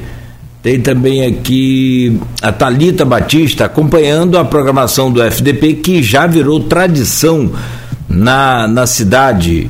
[0.63, 7.52] Tem também aqui a Talita Batista acompanhando a programação do FDP que já virou tradição
[8.08, 9.69] na, na cidade.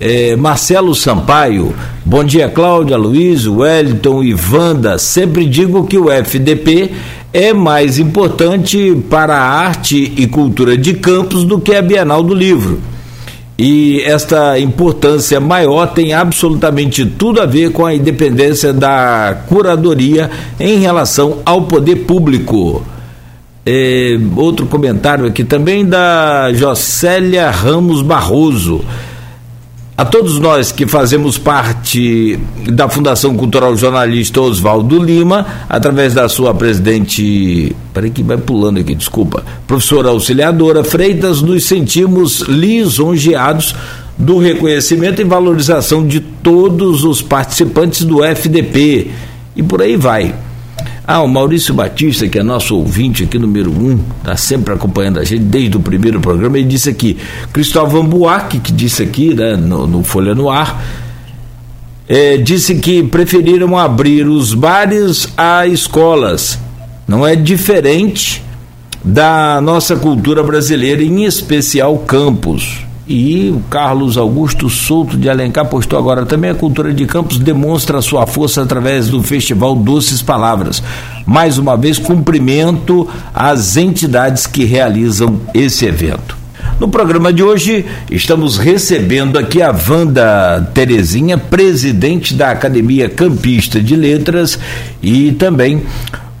[0.00, 1.72] É, Marcelo Sampaio,
[2.04, 4.98] bom dia Cláudia, Luiz, Wellington e Wanda.
[4.98, 6.90] Sempre digo que o FDP
[7.32, 12.34] é mais importante para a arte e cultura de Campos do que a Bienal do
[12.34, 12.80] Livro.
[13.56, 20.28] E esta importância maior tem absolutamente tudo a ver com a independência da curadoria
[20.58, 22.84] em relação ao poder público.
[23.64, 28.84] É, outro comentário aqui também da Jocélia Ramos Barroso.
[29.96, 32.36] A todos nós que fazemos parte
[32.68, 37.76] da Fundação Cultural Jornalista Oswaldo Lima, através da sua presidente.
[37.92, 39.44] Peraí que vai pulando aqui, desculpa.
[39.68, 43.72] Professora auxiliadora Freitas, nos sentimos lisonjeados
[44.18, 49.12] do reconhecimento e valorização de todos os participantes do FDP.
[49.54, 50.34] E por aí vai.
[51.06, 55.24] Ah, o Maurício Batista, que é nosso ouvinte aqui, número um, está sempre acompanhando a
[55.24, 57.18] gente desde o primeiro programa, ele disse aqui,
[57.52, 60.82] Cristóvão Buarque, que disse aqui né, no, no Folha no Ar,
[62.08, 66.58] é, disse que preferiram abrir os bares a escolas.
[67.06, 68.42] Não é diferente
[69.04, 72.78] da nossa cultura brasileira, em especial campos.
[73.06, 78.00] E o Carlos Augusto Souto de Alencar postou agora também a cultura de Campos demonstra
[78.00, 80.82] sua força através do Festival Doces Palavras.
[81.26, 86.44] Mais uma vez, cumprimento às entidades que realizam esse evento.
[86.80, 93.94] No programa de hoje, estamos recebendo aqui a Wanda Terezinha, presidente da Academia Campista de
[93.94, 94.58] Letras,
[95.02, 95.82] e também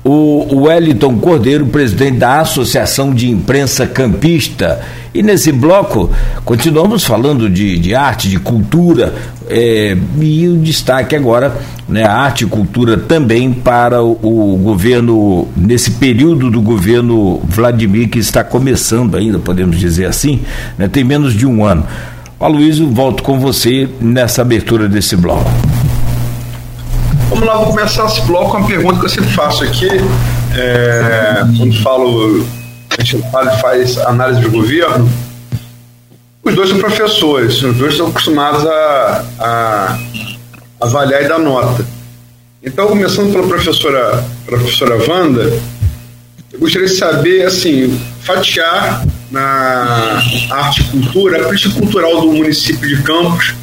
[0.04, 4.82] o Wellington Cordeiro, presidente da Associação de Imprensa Campista.
[5.14, 6.10] E nesse bloco,
[6.44, 9.14] continuamos falando de, de arte, de cultura,
[9.48, 11.56] é, e o destaque agora,
[11.88, 18.08] né, a arte e cultura também para o, o, governo, nesse período do governo Vladimir,
[18.08, 20.40] que está começando ainda, podemos dizer assim,
[20.76, 21.86] né, tem menos de um ano.
[22.38, 25.50] Aloysio, volto com você nessa abertura desse bloco.
[27.34, 29.88] Vamos lá, vou começar esse bloco com uma pergunta que eu sempre faço aqui,
[30.56, 32.46] é, quando falo
[32.96, 33.20] a gente
[33.60, 35.10] faz análise de governo,
[36.44, 39.98] os dois são professores, os dois são acostumados a, a
[40.80, 41.84] avaliar e dar nota.
[42.62, 45.60] Então, começando pela professora, professora Wanda,
[46.52, 52.88] eu gostaria de saber, assim, fatiar na arte e cultura, a política cultural do município
[52.88, 53.54] de Campos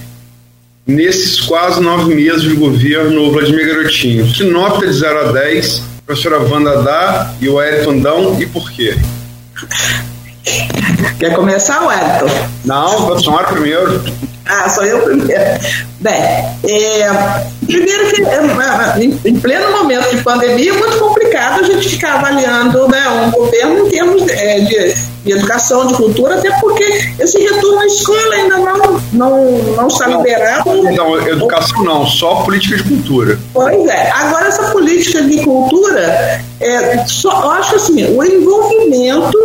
[0.92, 4.26] nesses quase nove meses de governo Vladimir Garotinho.
[4.32, 8.46] Que nota de 0 a 10 a professora Wanda dá e o Ayrton dão e
[8.46, 8.96] por quê?
[11.20, 12.48] Quer começar, Wellington?
[12.66, 14.02] Não, a senhora primeiro.
[14.46, 15.32] Ah, sou eu primeiro.
[16.00, 21.64] Bem, é, primeiro que é, é, em pleno momento de pandemia é muito complicado a
[21.64, 26.36] gente ficar avaliando né, um governo em termos de, é, de, de educação, de cultura,
[26.36, 26.84] até porque
[27.20, 30.84] esse retorno à escola ainda não, não, não está não, liberado.
[30.92, 33.40] Não, educação não, só política de cultura.
[33.54, 34.10] Pois é.
[34.10, 39.38] Agora, essa política de cultura, é, só, eu acho assim, o envolvimento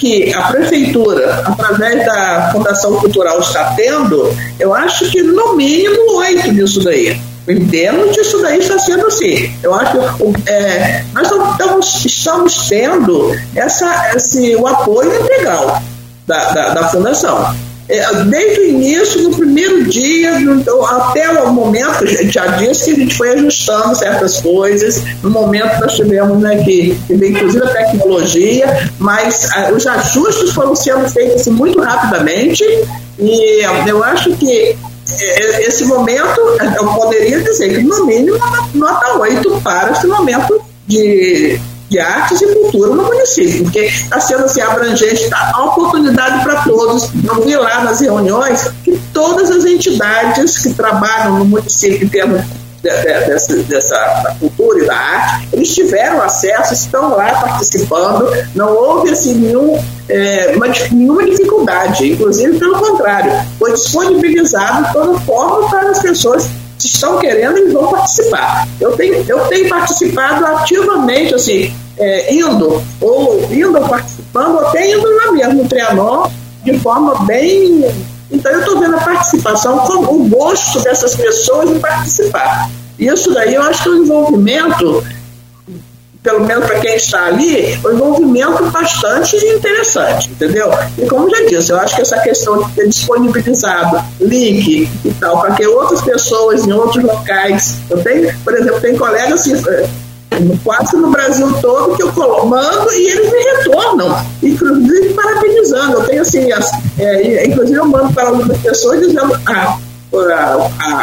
[0.00, 6.52] que a prefeitura, através da Fundação Cultural, está tendo, eu acho que no mínimo oito
[6.52, 7.20] disso daí.
[7.46, 9.52] Em termos disso daí está sendo assim.
[9.62, 15.82] Eu acho que é, nós estamos, estamos tendo essa, esse, o apoio integral
[16.26, 17.54] da, da, da Fundação.
[17.90, 20.30] É, desde o início, no primeiro dia,
[20.90, 25.02] até o momento, a gente já disse que a gente foi ajustando certas coisas.
[25.24, 30.76] No momento nós tivemos né, que, que inclusive a tecnologia, mas a, os ajustes foram
[30.76, 32.64] sendo feitos assim, muito rapidamente.
[33.18, 34.76] E eu acho que
[35.18, 36.40] é, esse momento,
[36.76, 38.38] eu poderia dizer que no mínimo
[38.72, 41.58] nota 8 para esse momento de
[41.90, 46.62] de artes e cultura no município, porque está sendo assim, abrangente, está a oportunidade para
[46.62, 47.10] todos.
[47.24, 52.42] Eu vi lá nas reuniões que todas as entidades que trabalham no município em termos
[52.82, 59.34] dessa, dessa cultura e da arte, eles tiveram acesso, estão lá participando, não houve assim
[59.34, 66.48] nenhum, é, uma, nenhuma dificuldade, inclusive pelo contrário, foi disponibilizado toda forma para as pessoas
[66.86, 68.66] estão querendo, eles vão participar.
[68.80, 75.16] Eu tenho, eu tenho participado ativamente, assim, é, indo, ou indo participando, ou até indo
[75.16, 76.28] lá mesmo no Trianon,
[76.64, 77.84] de forma bem.
[78.30, 82.70] Então, eu estou vendo a participação, o gosto dessas pessoas em participar.
[82.98, 85.02] Isso daí eu acho que o envolvimento
[86.22, 90.70] pelo menos para quem está ali, um envolvimento bastante interessante, entendeu?
[90.98, 95.40] E como já disse, eu acho que essa questão de ter disponibilizado link e tal,
[95.40, 99.62] para que outras pessoas em outros locais, eu tenho, por exemplo, tem colegas assim,
[100.62, 105.94] quase no Brasil todo que eu mando e eles me retornam, inclusive parabenizando.
[105.94, 109.78] Eu tenho assim, as, é, inclusive eu mando para algumas pessoas dizendo, ah,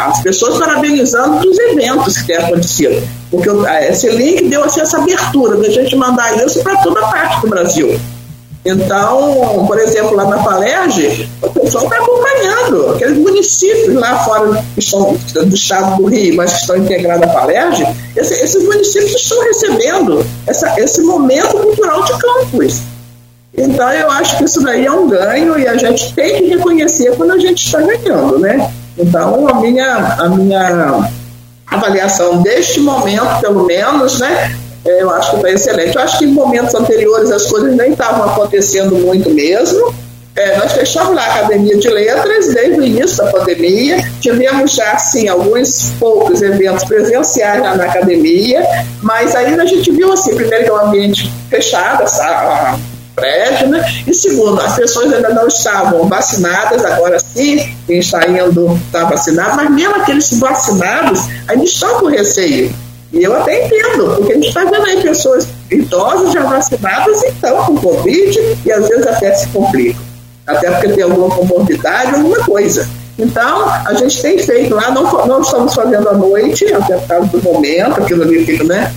[0.08, 3.17] as pessoas parabenizando dos eventos que têm acontecido.
[3.30, 3.48] Porque
[3.88, 7.98] esse link deu assim, essa abertura da gente mandar isso para toda parte do Brasil.
[8.64, 12.90] Então, por exemplo, lá na Falerge, o pessoal está acompanhando.
[12.94, 17.32] Aqueles municípios lá fora que estão do estado do Rio, mas que estão integrados à
[17.32, 17.86] Falerge,
[18.16, 22.80] esse, esses municípios estão recebendo essa, esse momento cultural de campus.
[23.56, 27.16] Então, eu acho que isso daí é um ganho e a gente tem que reconhecer
[27.16, 28.70] quando a gente está ganhando, né?
[28.96, 31.10] Então, a minha, a minha
[31.70, 35.96] avaliação deste momento, pelo menos, né, é, eu acho que está excelente.
[35.96, 39.94] Eu acho que em momentos anteriores as coisas nem estavam acontecendo muito mesmo.
[40.34, 44.08] É, nós fechamos a Academia de Letras desde o início da pandemia.
[44.20, 48.64] Tivemos já, sim, alguns poucos eventos presenciais na academia,
[49.02, 52.78] mas ainda a gente viu, assim, primeiro que é um ambiente fechado, a,
[53.18, 53.84] prédio, né?
[54.06, 59.56] E segundo, as pessoas ainda não estavam vacinadas, agora sim, quem está indo está vacinado,
[59.56, 62.74] mas mesmo aqueles vacinados ainda estão com receio.
[63.12, 67.28] E eu até entendo, porque a gente está vendo aí pessoas idosas já vacinadas e
[67.28, 70.02] estão com Covid e às vezes até se complicam.
[70.46, 72.88] até porque tem alguma comorbidade, alguma coisa.
[73.18, 77.26] Então, a gente tem feito lá, não, não estamos fazendo à noite, até por causa
[77.26, 78.92] do momento, aquilo ali fica, né?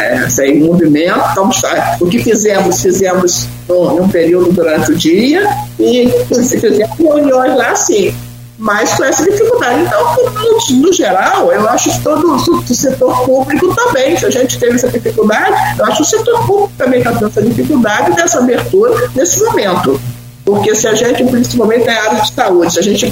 [0.00, 1.62] É, sem movimento, estamos,
[2.00, 5.46] o que fizemos, fizemos num período durante o dia
[5.78, 8.14] e fizemos reuniões lá sim
[8.62, 9.82] mas com essa dificuldade.
[9.82, 14.56] Então, no, no geral, eu acho que todo o setor público também, se a gente
[14.56, 18.38] teve essa dificuldade, eu acho que o setor público também está tendo essa dificuldade dessa
[18.38, 20.00] abertura nesse momento.
[20.44, 23.10] Porque se a gente, principalmente na área de saúde, se a gente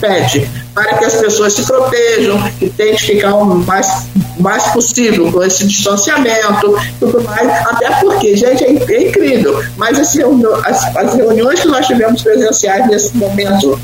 [0.00, 4.06] pede para que as pessoas se protejam, que tente ficar o mais,
[4.40, 10.96] mais possível com esse distanciamento, tudo mais, até porque, gente, é, é incrível, mas as,
[10.96, 13.78] as reuniões que nós tivemos presenciais nesse momento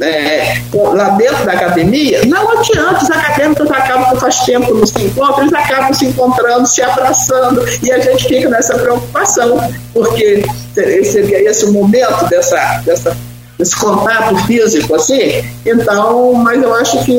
[0.00, 5.42] é, lá dentro da academia, não adianta, os acadêmicos acabam, faz tempo não se encontram,
[5.42, 9.56] eles acabam se encontrando, se abraçando, e a gente fica nessa preocupação,
[9.92, 13.16] porque seria esse o momento dessa, dessa,
[13.56, 15.44] desse contato físico, assim.
[15.64, 17.18] Então, mas eu acho que,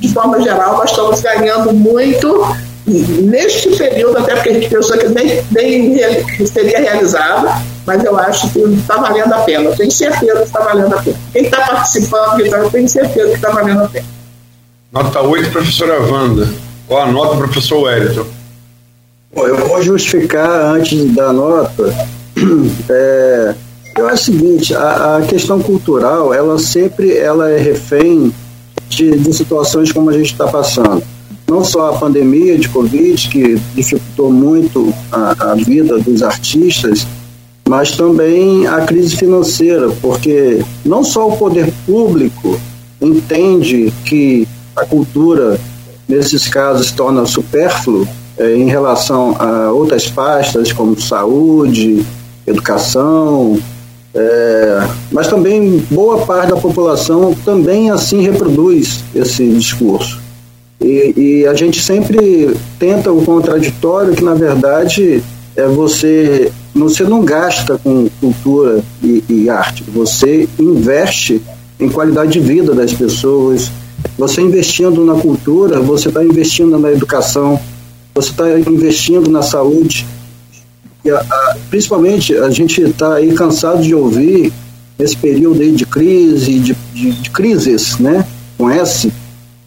[0.00, 2.44] de forma geral, nós estamos ganhando muito
[2.86, 7.48] neste período, até porque a gente pensou que nem, nem seria realizado,
[7.86, 9.64] mas eu acho que está valendo a pena.
[9.64, 11.16] Eu tenho certeza que está valendo a pena.
[11.32, 14.06] Quem está participando, eu tenho certeza que está valendo a pena.
[14.92, 16.48] Nota 8, professora Wanda.
[16.86, 18.26] Qual a nota, professor Wellington?
[19.34, 21.92] Bom, eu vou justificar antes da nota.
[22.88, 23.54] É,
[23.96, 28.32] eu acho o seguinte, a, a, questão cultural, ela sempre ela é refém
[28.88, 31.02] de, de situações como a gente está passando.
[31.48, 37.06] Não só a pandemia de Covid, que dificultou muito a, a vida dos artistas,
[37.72, 42.60] mas também a crise financeira, porque não só o poder público
[43.00, 44.46] entende que
[44.76, 45.58] a cultura,
[46.06, 48.06] nesses casos, se torna supérfluo
[48.36, 52.04] é, em relação a outras pastas como saúde,
[52.46, 53.58] educação,
[54.14, 60.20] é, mas também boa parte da população também assim reproduz esse discurso.
[60.78, 65.22] E, e, a gente sempre tenta o contraditório, que na verdade
[65.56, 71.40] é você você não gasta com cultura e, e arte, você investe
[71.78, 73.70] em qualidade de vida das pessoas.
[74.18, 77.60] Você investindo na cultura, você está investindo na educação,
[78.14, 80.06] você está investindo na saúde.
[81.04, 84.52] E a, a, principalmente a gente está aí cansado de ouvir
[84.98, 88.24] esse período aí de crise, de, de, de crises, né,
[88.56, 89.12] com S,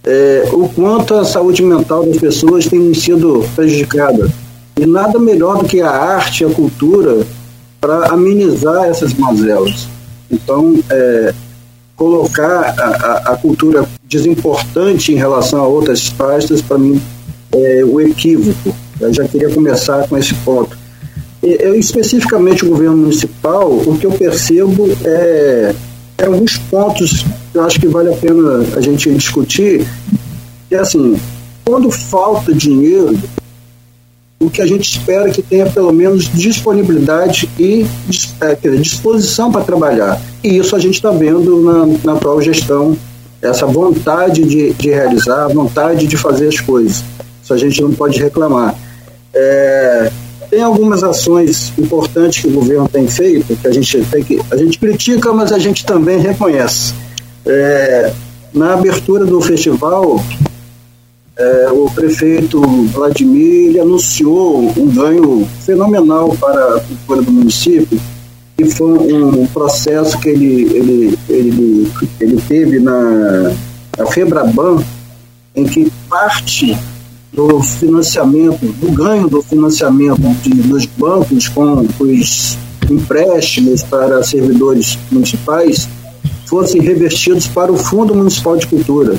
[0.04, 4.32] é, o quanto a saúde mental das pessoas tem sido prejudicada.
[4.78, 7.26] E nada melhor do que a arte, a cultura,
[7.80, 9.88] para amenizar essas mazelas.
[10.30, 11.34] Então, é,
[11.96, 17.02] colocar a, a, a, cultura desimportante em relação a outras pastas, para mim,
[17.54, 18.76] é o equívoco.
[19.00, 20.78] Eu já queria começar com esse ponto.
[21.42, 25.76] Eu, especificamente o governo municipal, o que eu percebo é,
[26.18, 29.86] é alguns pontos que eu acho que vale a pena a gente discutir.
[30.72, 31.20] É assim,
[31.64, 33.18] quando falta dinheiro,
[34.40, 37.86] o que a gente espera que tenha pelo menos disponibilidade e
[38.42, 40.22] é, disposição para trabalhar.
[40.44, 42.98] E isso a gente está vendo na, na atual gestão,
[43.42, 47.04] essa vontade de, de realizar, vontade de fazer as coisas.
[47.42, 48.76] Isso a gente não pode reclamar.
[49.34, 50.12] É,
[50.50, 54.42] tem algumas ações importantes que o governo tem feito, que a gente tem que.
[54.52, 56.94] A gente critica, mas a gente também reconhece.
[57.46, 58.12] É,
[58.54, 60.24] na abertura do festival,
[61.38, 68.00] é, o prefeito Vladimir anunciou um ganho fenomenal para a cultura do município,
[68.58, 73.54] que foi um processo que ele, ele, ele, ele teve na,
[73.98, 74.82] na Febraban,
[75.54, 76.78] em que parte
[77.34, 82.58] do financiamento, do ganho do financiamento de, dos bancos com os
[82.90, 85.90] empréstimos para servidores municipais
[86.46, 89.18] fossem revertidos para o Fundo Municipal de Cultura.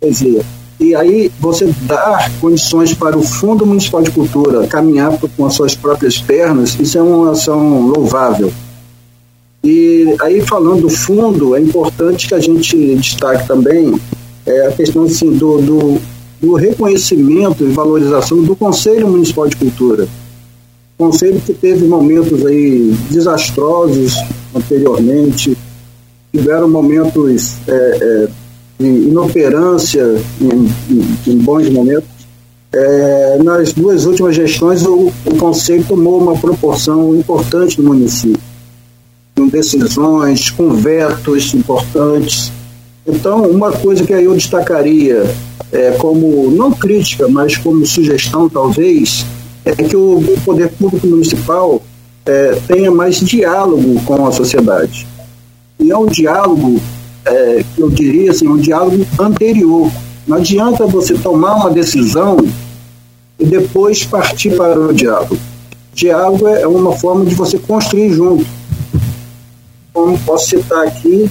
[0.00, 0.44] Quer dizer,
[0.82, 5.76] e aí você dar condições para o Fundo Municipal de Cultura caminhar com as suas
[5.76, 8.52] próprias pernas, isso é uma ação louvável.
[9.62, 13.94] E aí falando do fundo, é importante que a gente destaque também
[14.44, 16.00] é, a questão assim, do, do,
[16.40, 20.08] do reconhecimento e valorização do Conselho Municipal de Cultura.
[20.98, 24.16] Conselho que teve momentos aí desastrosos
[24.52, 25.56] anteriormente,
[26.32, 28.28] tiveram momentos é, é,
[28.82, 32.10] de inoperância em, em, em bons momentos.
[32.74, 38.40] É, nas duas últimas gestões, o, o Conselho tomou uma proporção importante no município,
[39.36, 42.50] com decisões, com vetos importantes.
[43.06, 45.22] Então, uma coisa que eu destacaria
[45.70, 49.26] é, como, não crítica, mas como sugestão, talvez,
[49.64, 51.82] é que o poder público municipal
[52.24, 55.06] é, tenha mais diálogo com a sociedade.
[55.78, 56.80] E é um diálogo,
[57.24, 59.90] é, que eu diria assim, um diálogo anterior.
[60.26, 62.36] Não adianta você tomar uma decisão
[63.38, 65.38] e depois partir para o diálogo.
[65.94, 68.46] Diálogo é uma forma de você construir junto.
[69.92, 71.30] Como posso citar aqui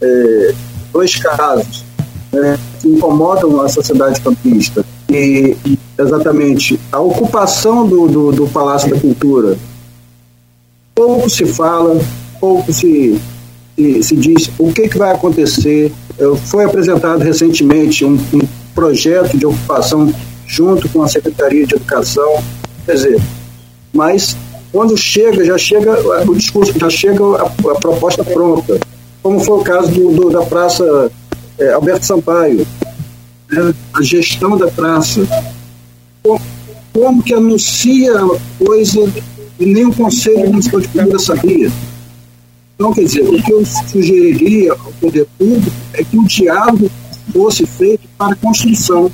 [0.00, 0.54] é,
[0.92, 1.84] dois casos
[2.32, 4.84] né, que incomodam a sociedade campista.
[5.10, 5.56] E,
[5.98, 9.56] exatamente, a ocupação do, do, do Palácio da Cultura.
[10.94, 12.00] Pouco se fala,
[12.40, 13.20] pouco se,
[13.76, 15.92] se, diz o que, que vai acontecer.
[16.46, 18.40] Foi apresentado recentemente um, um
[18.74, 20.12] projeto de ocupação
[20.46, 22.42] junto com a Secretaria de Educação.
[22.84, 23.22] Quer dizer,
[23.92, 24.36] mas
[24.70, 25.92] quando chega, já chega
[26.28, 28.78] o discurso, já chega a, a proposta pronta.
[29.22, 31.10] Como foi o caso do, do da Praça
[31.58, 32.66] é, Alberto Sampaio,
[33.50, 35.20] né, a gestão da praça.
[36.92, 38.12] Como, que anuncia
[38.58, 39.10] coisa
[39.58, 41.70] e nem o Conselho Municipal de Cultura sabia?
[42.74, 46.90] Então, quer dizer, o que eu sugeriria ao poder público é que o diálogo
[47.32, 49.10] fosse feito para construção,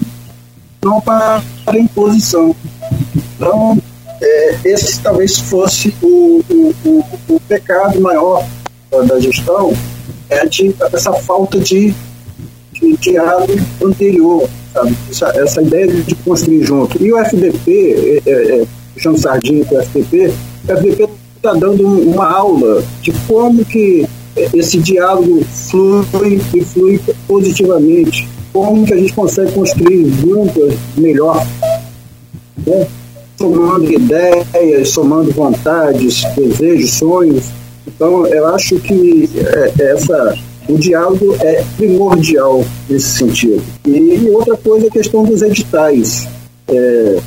[0.83, 1.43] não para,
[1.75, 2.55] imposição.
[3.37, 3.79] Então,
[4.21, 7.05] é, esse talvez fosse o, o, o,
[7.35, 8.47] o pecado maior
[8.91, 9.73] da gestão,
[10.31, 11.95] é de, essa falta de,
[12.73, 13.53] de diálogo
[13.85, 14.97] anterior, sabe?
[15.11, 17.03] Essa, essa ideia de construir junto.
[17.03, 20.33] E o FDP, é, é, João Sardinha com o FDP,
[20.69, 21.09] o FDP
[21.39, 24.07] está dando uma aula de como que
[24.53, 31.45] esse diálogo flui e flui positivamente, como que a gente consegue construir juntos melhor,
[32.67, 32.87] né?
[33.37, 37.45] somando ideias, somando vontades, desejos, sonhos.
[37.87, 40.37] Então, eu acho que é, essa,
[40.69, 43.63] o diálogo é primordial nesse sentido.
[43.87, 46.27] E outra coisa é a questão dos editais.
[46.67, 47.19] É,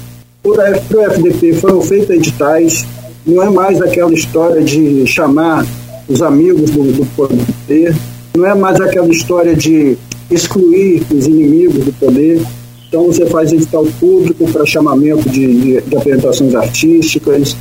[0.43, 2.86] para o FDP foram feitos editais,
[3.26, 5.65] não é mais aquela história de chamar
[6.07, 7.95] os amigos do, do poder,
[8.36, 9.97] não é mais aquela história de
[10.30, 12.41] excluir os inimigos do poder.
[12.88, 17.55] Então você faz edital público para chamamento de, de, de apresentações artísticas,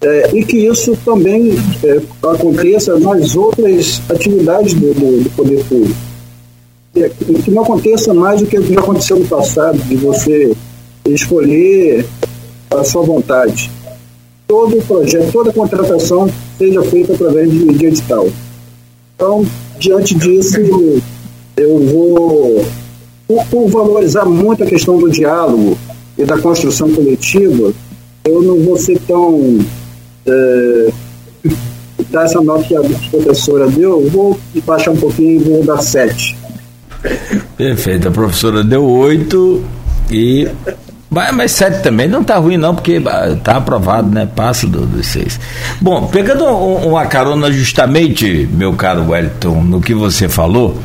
[0.00, 1.52] é, e que isso também
[1.82, 5.96] é, aconteça nas outras atividades do, do, do poder público.
[6.96, 10.52] É, que não aconteça mais o que já aconteceu no passado, de você
[11.06, 12.04] escolher
[12.70, 13.70] a sua vontade.
[14.46, 18.28] Todo projeto, toda contratação seja feita através de, de edital.
[19.14, 19.46] Então,
[19.78, 20.58] diante disso,
[21.56, 22.64] eu vou,
[23.26, 25.78] por, por valorizar muito a questão do diálogo
[26.18, 27.72] e da construção coletiva,
[28.24, 29.58] eu não vou ser tão
[30.26, 30.90] é,
[32.10, 36.36] dar essa nota que a professora deu, vou baixar um pouquinho e vou dar 7.
[37.56, 39.64] Perfeito, a professora deu 8
[40.10, 40.48] e.
[41.14, 43.00] Mas, mas 7 também não está ruim, não, porque
[43.32, 44.26] está aprovado, né?
[44.26, 45.38] Passa dos do 6.
[45.80, 50.82] Bom, pegando um, uma carona justamente, meu caro Wellington, no que você falou,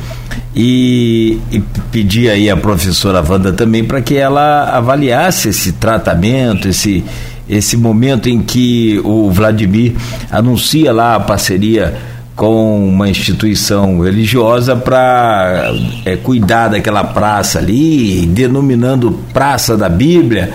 [0.55, 1.59] e, e
[1.91, 7.03] pedir aí a professora Wanda também para que ela avaliasse esse tratamento, esse,
[7.49, 9.95] esse momento em que o Vladimir
[10.29, 11.97] anuncia lá a parceria
[12.39, 15.73] com uma instituição religiosa para
[16.05, 20.49] é, cuidar daquela praça ali, denominando Praça da Bíblia.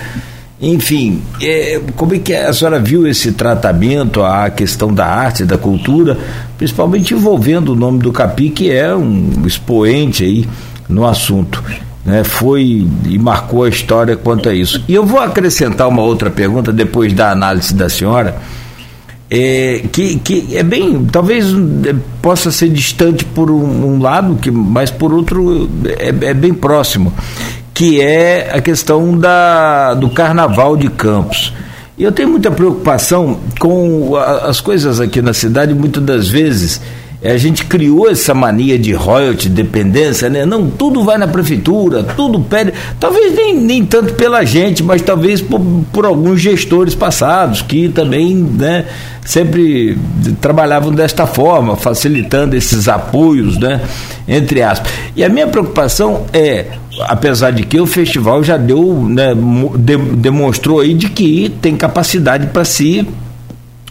[0.59, 5.59] Enfim, é, como é que a senhora viu esse tratamento à questão da arte, da
[5.59, 6.17] cultura,
[6.57, 10.49] principalmente envolvendo o nome do Capi, que é um expoente aí
[10.89, 11.63] no assunto
[12.03, 14.83] né, foi e marcou a história quanto a isso.
[14.89, 18.37] E eu vou acrescentar uma outra pergunta depois da análise da senhora,
[19.31, 21.47] é, que, que é bem, talvez
[21.87, 25.69] é, possa ser distante por um, um lado, que, mas por outro
[25.99, 27.13] é, é, bem próximo,
[27.73, 31.53] que é a questão da, do carnaval de Campos.
[31.97, 36.81] E eu tenho muita preocupação com as coisas aqui na cidade, muitas das vezes
[37.31, 40.45] a gente criou essa mania de royalty, dependência, né?
[40.45, 42.75] Não, tudo vai na prefeitura, tudo pede.
[43.01, 45.61] Talvez nem, nem tanto pela gente, mas talvez por,
[45.93, 48.85] por alguns gestores passados que também, né,
[49.25, 49.97] sempre
[50.41, 53.81] trabalhavam desta forma, facilitando esses apoios, né,
[54.29, 54.93] entre aspas.
[55.17, 56.67] E a minha preocupação é,
[57.09, 59.35] apesar de que o festival já deu, né,
[59.79, 63.07] de, demonstrou aí de que tem capacidade para se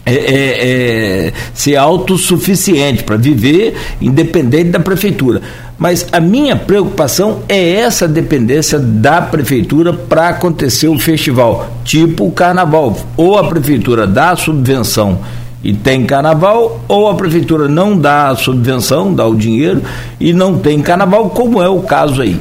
[0.06, 5.40] é, é, é, ser autossuficiente para viver independente da prefeitura.
[5.78, 12.32] Mas a minha preocupação é essa dependência da prefeitura para acontecer o festival, tipo o
[12.32, 12.96] carnaval.
[13.16, 15.18] Ou a prefeitura dá a subvenção
[15.62, 19.82] e tem carnaval, ou a prefeitura não dá a subvenção, dá o dinheiro
[20.20, 22.38] e não tem carnaval, como é o caso aí.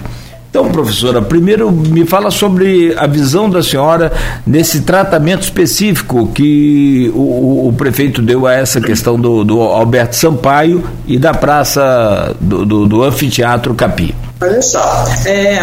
[0.54, 4.14] Então, professora, primeiro me fala sobre a visão da senhora
[4.46, 10.84] nesse tratamento específico que o, o prefeito deu a essa questão do, do, Alberto Sampaio
[11.08, 14.14] e da praça do, do, do anfiteatro Capi.
[14.40, 15.58] Olha só, é,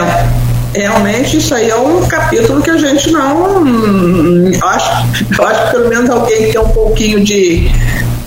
[0.75, 3.63] realmente isso aí é um capítulo que a gente não.
[4.61, 4.91] Acho,
[5.41, 7.71] acho que pelo menos alguém que tem um pouquinho de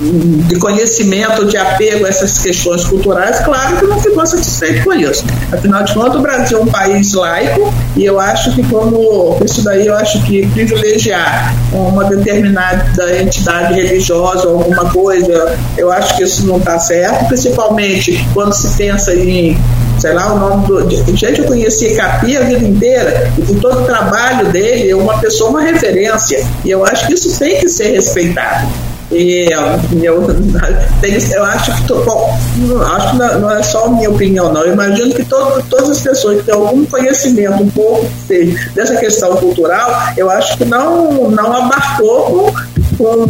[0.04, 5.24] de conhecimento, de apego a essas questões culturais, claro que não ficou satisfeito com isso.
[5.52, 9.64] Afinal de contas, o Brasil é um país laico e eu acho que como isso
[9.64, 16.24] daí eu acho que privilegiar uma determinada entidade religiosa ou alguma coisa, eu acho que
[16.24, 19.58] isso não está certo, principalmente quando se pensa em
[20.00, 21.16] sei lá o nome do.
[21.16, 25.18] Gente, eu conheci Capi a vida inteira, e com todo o trabalho dele, é uma
[25.20, 26.46] pessoa, uma referência.
[26.66, 28.68] E eu acho que isso tem que ser respeitado.
[29.14, 29.48] E
[30.02, 30.28] eu,
[31.04, 32.38] eu acho que bom,
[32.96, 34.64] acho que não é só minha opinião, não.
[34.64, 38.10] Eu imagino que todo, todas as pessoas que têm algum conhecimento um pouco
[38.74, 42.54] dessa questão cultural, eu acho que não, não abarcou
[42.98, 43.28] com,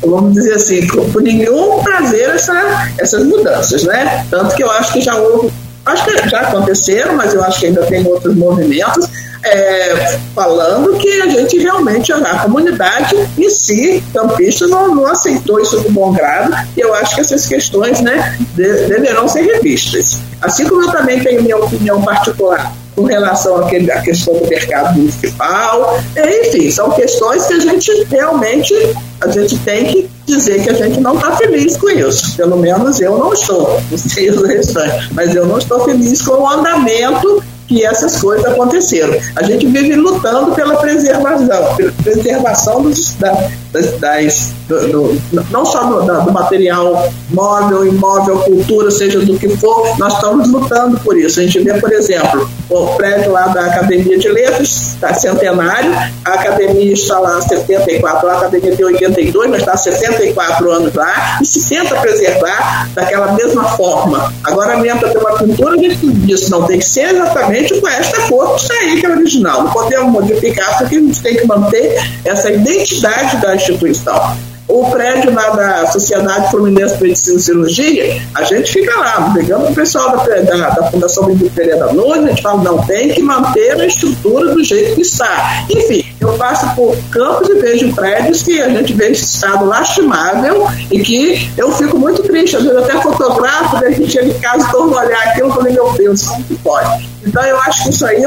[0.00, 4.26] com vamos dizer assim, com, com nenhum prazer essa, essas mudanças, né?
[4.30, 5.52] Tanto que eu acho que já houve
[5.86, 9.08] acho que já aconteceram, mas eu acho que ainda tem outros movimentos
[9.44, 15.80] é, falando que a gente realmente, a comunidade em si, campista, não, não aceitou isso
[15.80, 20.18] de bom grado, e eu acho que essas questões né, de, deverão ser revistas.
[20.42, 24.96] Assim como eu também tenho minha opinião particular com relação àquele, à questão do mercado
[24.96, 28.74] municipal, enfim, são questões que a gente realmente
[29.20, 32.36] a gente tem que dizer que a gente não está feliz com isso.
[32.36, 36.42] Pelo menos eu não estou, não sei os restantes, mas eu não estou feliz com
[36.42, 39.14] o andamento que essas coisas aconteceram.
[39.34, 45.64] A gente vive lutando pela preservação, pela preservação dos, da, das, das do, do, não
[45.64, 51.16] só do, do, material móvel, imóvel, cultura, seja do que for, nós estamos lutando por
[51.16, 51.40] isso.
[51.40, 55.92] A gente vê, por exemplo, o prédio lá da Academia de Letras, está centenário,
[56.24, 60.94] a academia está lá há 74, a academia tem 82, mas está há 74 anos
[60.94, 64.32] lá, e se tenta preservar daquela mesma forma.
[64.42, 67.88] Agora mesmo para ter uma pintura, a gente diz, não tem que ser exatamente com
[67.88, 69.62] esta cor que está aí, que é original.
[69.64, 74.36] Não podemos modificar, porque a gente tem que manter essa identidade da instituição.
[74.68, 79.70] O prédio lá da Sociedade Fluminense de Medicina e Cirurgia, a gente fica lá, pegando
[79.70, 83.22] o pessoal da, da, da Fundação Benedito Pereira Nunes, a gente fala, não, tem que
[83.22, 85.64] manter a estrutura do jeito que está.
[85.70, 90.66] Enfim, eu passo por campos e vejo prédios que a gente vê esse estado lastimável
[90.90, 94.68] e que eu fico muito triste, às vezes até fotografo, a gente chega em casa
[94.72, 97.08] torno olhar aquilo e falei, meu Deus, como que pode?
[97.24, 98.22] Então eu acho que isso aí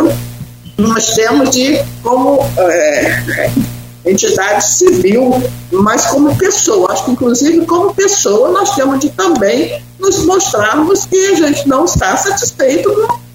[0.77, 3.51] nós temos de, como é,
[4.05, 5.31] entidade civil,
[5.71, 6.91] mas como pessoa.
[6.91, 11.85] Acho que, inclusive, como pessoa, nós temos de também nos mostrarmos que a gente não
[11.85, 12.89] está satisfeito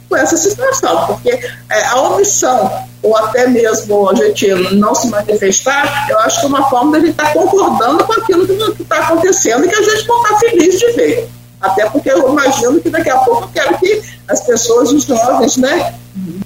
[0.08, 2.70] com, essa situação, porque é, a omissão
[3.02, 7.06] ou até mesmo a gente não se manifestar, eu acho que é uma forma de
[7.06, 10.38] gente estar tá concordando com aquilo que está acontecendo e que a gente não está
[10.38, 11.28] feliz de ver.
[11.60, 15.56] Até porque eu imagino que daqui a pouco eu quero que as pessoas, os jovens,
[15.56, 15.94] né,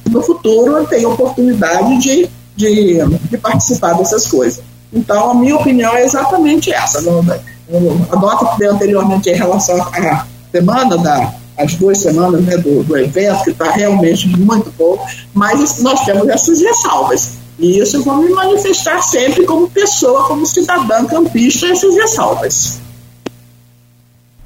[0.08, 2.98] no futuro, tenham oportunidade de de,
[3.30, 4.61] de participar dessas coisas.
[4.92, 6.98] Então, a minha opinião é exatamente essa.
[6.98, 12.82] A nota que dei anteriormente em relação à semana da, as duas semanas né, do,
[12.82, 14.98] do evento, que está realmente muito bom,
[15.32, 17.38] mas nós temos essas ressalvas.
[17.59, 22.80] E isso eu vou me manifestar sempre como pessoa, como cidadã campista, essas ressalvas.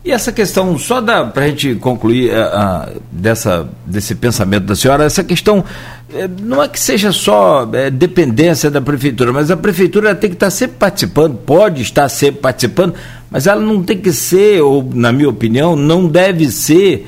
[0.05, 5.23] E essa questão, só para a gente concluir uh, dessa, desse pensamento da senhora, essa
[5.23, 5.65] questão uh,
[6.43, 10.51] não é que seja só uh, dependência da prefeitura, mas a prefeitura tem que estar
[10.51, 12.95] sempre participando, pode estar sempre participando,
[13.31, 17.07] mas ela não tem que ser, ou na minha opinião, não deve ser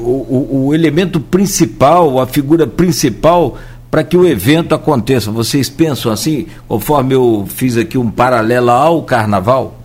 [0.00, 3.58] o, o elemento principal, a figura principal
[3.90, 5.30] para que o evento aconteça.
[5.30, 9.81] Vocês pensam assim, conforme eu fiz aqui um paralelo ao carnaval?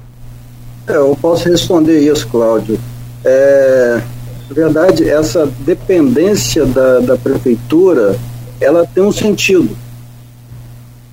[0.87, 2.79] É, eu posso responder isso, Cláudio.
[3.25, 4.01] É,
[4.49, 8.17] na verdade, essa dependência da, da prefeitura,
[8.61, 9.75] ela tem um sentido.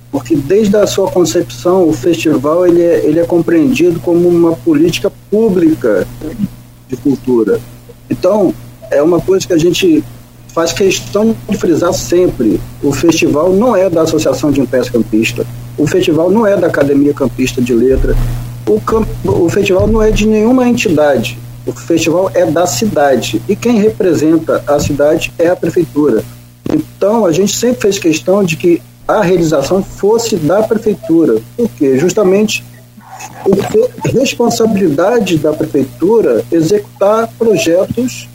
[0.09, 5.11] Porque desde a sua concepção, o festival ele é, ele é compreendido como uma política
[5.29, 6.07] pública
[6.87, 7.59] de cultura.
[8.09, 8.53] Então,
[8.89, 10.01] é uma coisa que a gente
[10.47, 12.61] faz questão de frisar sempre.
[12.81, 15.45] O festival não é da Associação de Impés Campista,
[15.77, 18.15] o festival não é da Academia Campista de Letra,
[18.67, 19.07] o, camp...
[19.25, 21.37] o festival não é de nenhuma entidade.
[21.65, 23.41] O festival é da cidade.
[23.47, 26.23] E quem representa a cidade é a prefeitura.
[26.71, 31.41] Então, a gente sempre fez questão de que a realização fosse da prefeitura.
[31.55, 31.97] Por quê?
[31.97, 32.63] Justamente
[33.43, 38.27] porque responsabilidade da prefeitura executar projetos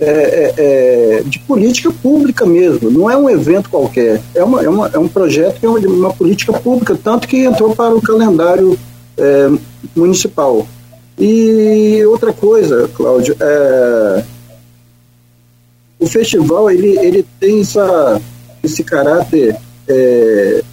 [0.00, 4.68] é, é, é, de política pública mesmo, não é um evento qualquer, é, uma, é,
[4.68, 8.02] uma, é um projeto que é uma, uma política pública, tanto que entrou para o
[8.02, 8.78] calendário
[9.16, 9.50] é,
[9.94, 10.66] municipal.
[11.18, 14.24] E outra coisa, Cláudio, é,
[15.98, 18.20] o festival ele, ele tem essa,
[18.62, 19.56] esse caráter.
[19.86, 20.64] É,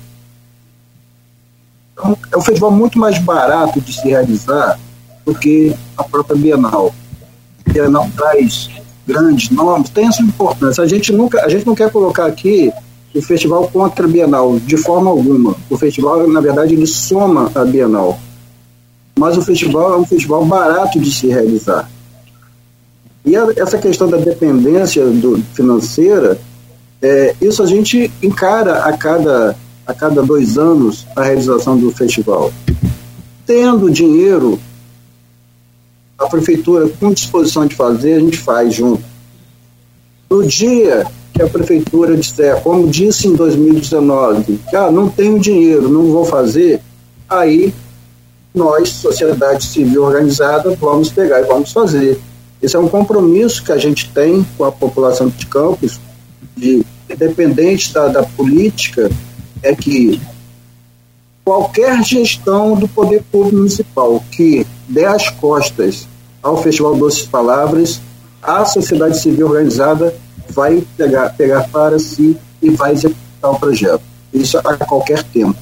[2.31, 4.79] é um festival muito mais barato de se realizar
[5.25, 6.93] do que a própria Bienal.
[7.65, 8.69] A Bienal traz
[9.05, 10.83] grandes nomes, tem a sua importância.
[10.83, 12.71] A gente, nunca, a gente não quer colocar aqui
[13.13, 15.55] o festival contra a Bienal, de forma alguma.
[15.69, 18.19] O festival, na verdade, ele soma a Bienal.
[19.19, 21.91] Mas o festival é um festival barato de se realizar.
[23.25, 26.39] E a, essa questão da dependência do, financeira,
[27.01, 32.53] é, isso a gente encara a cada, a cada dois anos a realização do festival.
[33.45, 34.57] Tendo dinheiro
[36.17, 39.03] a prefeitura com disposição de fazer, a gente faz junto.
[40.29, 45.89] No dia que a prefeitura disser, como disse em 2019, que ah, não tenho dinheiro,
[45.89, 46.79] não vou fazer,
[47.27, 47.73] aí
[48.53, 52.19] nós, sociedade civil organizada, vamos pegar e vamos fazer.
[52.61, 55.99] Esse é um compromisso que a gente tem com a população de Campos,
[56.55, 59.09] de, independente da, da política,
[59.63, 60.19] é que
[61.43, 66.07] qualquer gestão do poder público municipal que dê as costas
[66.41, 68.01] ao Festival Doces Palavras,
[68.41, 70.15] a sociedade civil organizada
[70.49, 74.01] vai pegar, pegar para si e vai executar o projeto.
[74.33, 75.57] Isso a qualquer tempo.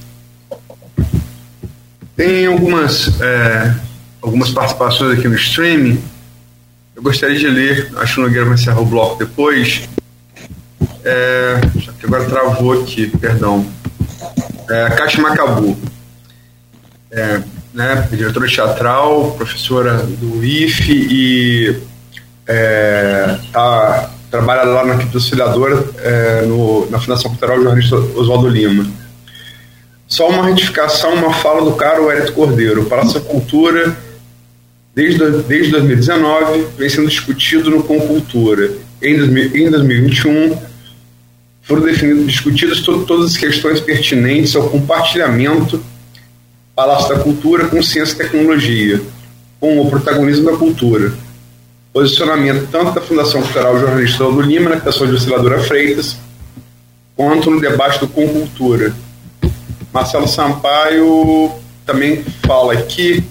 [2.18, 3.74] Tem algumas, é,
[4.22, 6.04] algumas participações aqui no streaming.
[6.94, 9.88] Eu gostaria de ler, acho que o Nogueira vai encerrar o bloco depois.
[11.06, 11.62] É,
[12.00, 13.66] que agora travou aqui, perdão
[14.70, 15.78] é, Cátia Macabu,
[17.12, 17.42] é,
[17.74, 21.82] né, diretora teatral, professora do IFE e
[22.46, 28.86] é, tá, trabalha lá na equipe auxiliadora é, no, na Fundação Cultural Jornalista Oswaldo Lima.
[30.08, 32.84] Só uma retificação, uma fala do caro Hélio Cordeiro.
[32.84, 33.98] O Palácio da Cultura,
[34.96, 38.72] desde, desde 2019, vem sendo discutido no Concultura.
[39.02, 40.58] Em, em 2021,
[41.62, 45.84] foram definidas, discutidas to, todas as questões pertinentes ao compartilhamento
[46.74, 49.02] Palácio da Cultura com ciência e tecnologia,
[49.60, 51.12] com o protagonismo da cultura.
[51.92, 56.18] Posicionamento tanto da Fundação Cultural Jornalista do Lima, na pessoa de Osciladora Freitas,
[57.16, 58.94] quanto no debate do Com Cultura.
[59.94, 61.52] Marcelo Sampaio
[61.86, 63.24] também fala que,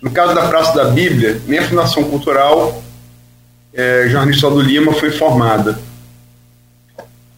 [0.00, 2.82] no caso da Praça da Bíblia, nem a Fundação Cultural
[3.72, 5.78] é, Jornalista do Lima foi formada.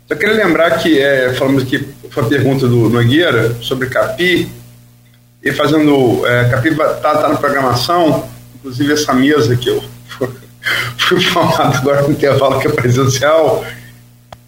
[0.07, 4.49] Só queria lembrar que, é, falamos aqui, foi a pergunta do Nogueira sobre Capi,
[5.43, 6.27] e fazendo.
[6.27, 9.83] É, Capi está tá na programação, inclusive essa mesa que eu
[10.99, 13.86] fui formado agora no intervalo que é presencial, que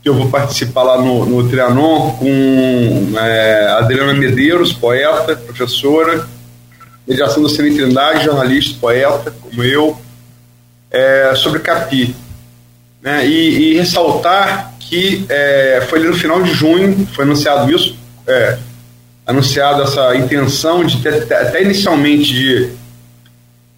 [0.08, 6.26] eu vou participar lá no, no Trianon com é, Adriana Medeiros, poeta, professora,
[7.06, 9.98] mediação do Cine Trindade, jornalista, poeta, como eu,
[10.90, 12.14] é, sobre Capi.
[13.02, 17.96] Né, e, e ressaltar que é, foi ali no final de junho, foi anunciado isso,
[18.26, 18.58] é,
[19.24, 22.70] anunciado essa intenção de ter, até inicialmente de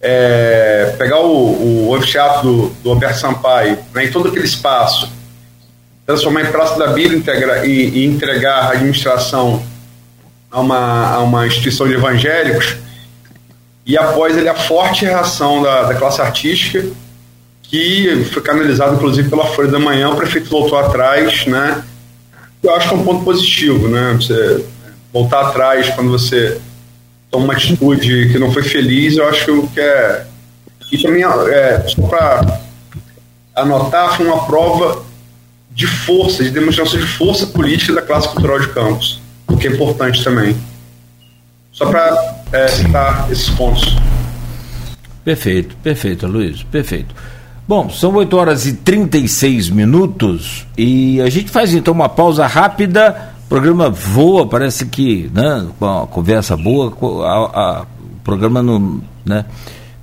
[0.01, 1.99] é, pegar o, o
[2.41, 5.11] do, do Alberto Sampaio, né, em todo aquele espaço,
[6.05, 9.63] transformar em Praça da Bíblia integra, e, e, entregar a administração
[10.49, 12.75] a uma, a uma instituição de evangélicos,
[13.85, 16.85] e após ele a forte reação da, da classe artística,
[17.63, 21.83] que foi canalizado inclusive pela Folha da Manhã, o prefeito voltou atrás, né?
[22.61, 24.13] Eu acho que é um ponto positivo, né?
[24.15, 24.65] Você
[25.11, 26.59] voltar atrás quando você
[27.29, 30.25] toma uma atitude que não foi feliz, eu acho que é.
[30.91, 32.59] E também, é, só para
[33.55, 35.01] anotar, foi uma prova
[35.73, 39.71] de força, de demonstração de força política da classe cultural de Campos, o que é
[39.71, 40.55] importante também.
[41.71, 43.95] Só para é, citar esses pontos.
[45.23, 47.15] Perfeito, perfeito, Luiz, perfeito.
[47.67, 53.31] Bom, são 8 horas e 36 minutos e a gente faz então uma pausa rápida.
[53.45, 56.91] O programa voa, parece que, né, com a conversa boa,
[57.25, 59.45] a, a, o programa não, né,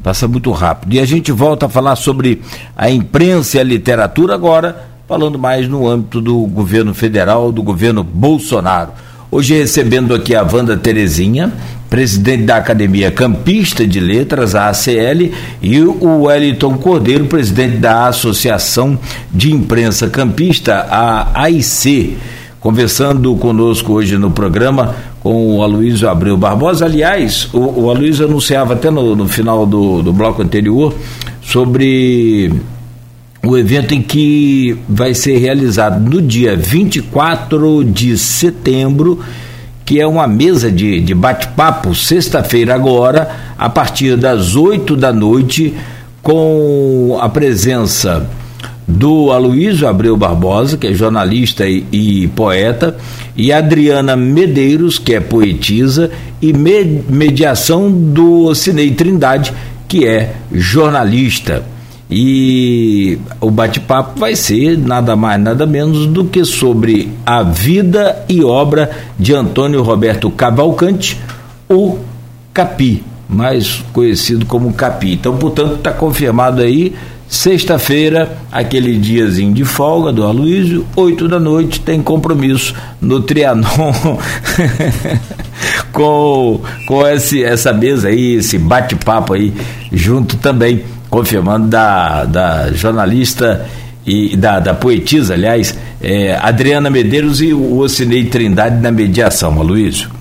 [0.03, 0.95] passa muito rápido.
[0.95, 2.41] E a gente volta a falar sobre
[2.77, 8.04] a imprensa e a literatura agora, falando mais no âmbito do governo federal, do governo
[8.04, 8.90] Bolsonaro.
[9.30, 11.50] Hoje recebendo aqui a Wanda Terezinha,
[11.88, 15.32] presidente da Academia Campista de Letras, a ACL,
[15.62, 18.98] e o Wellington Cordeiro, presidente da Associação
[19.32, 22.18] de Imprensa Campista, a AIC,
[22.61, 26.84] conversando conosco hoje no programa com o Aloysio Abreu Barbosa.
[26.84, 30.94] Aliás, o, o Aloysio anunciava até no, no final do, do bloco anterior
[31.40, 32.52] sobre
[33.45, 39.20] o evento em que vai ser realizado no dia 24 de setembro,
[39.84, 45.74] que é uma mesa de, de bate-papo, sexta-feira agora, a partir das 8 da noite,
[46.22, 48.28] com a presença
[48.86, 52.97] do Aloysio Abreu Barbosa, que é jornalista e, e, poeta,
[53.36, 56.11] e Adriana Medeiros, que é poetisa,
[56.41, 59.53] e me, mediação do Cinei Trindade,
[59.86, 61.62] que é jornalista.
[62.11, 68.42] E o bate-papo vai ser nada mais, nada menos do que sobre a vida e
[68.42, 71.20] obra de Antônio Roberto Cavalcante,
[71.68, 71.98] o
[72.54, 75.12] Capi, mais conhecido como Capi.
[75.12, 76.94] Então, portanto, está confirmado aí.
[77.28, 83.66] Sexta-feira, aquele diazinho de folga do Aloysio, oito da noite, tem compromisso no Trianon
[85.92, 89.52] com, com esse, essa mesa aí, esse bate-papo aí,
[89.92, 93.66] junto também confirmando da, da jornalista
[94.06, 100.18] e da, da poetisa, aliás, é, Adriana Medeiros e o Ocinei Trindade na mediação, Aloysio.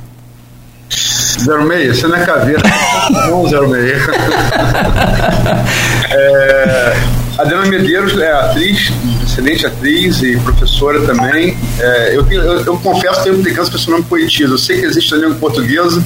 [0.90, 2.64] 06, você não é caveira.
[3.12, 3.62] não, 06.
[6.12, 6.98] é,
[7.38, 8.92] Adriana Medeiros é atriz,
[9.24, 11.58] excelente atriz e professora também.
[11.80, 14.54] É, eu, eu, eu, confesso que tenho implicância com esse nome poetisa.
[14.54, 16.04] Eu sei que existe a língua portuguesa,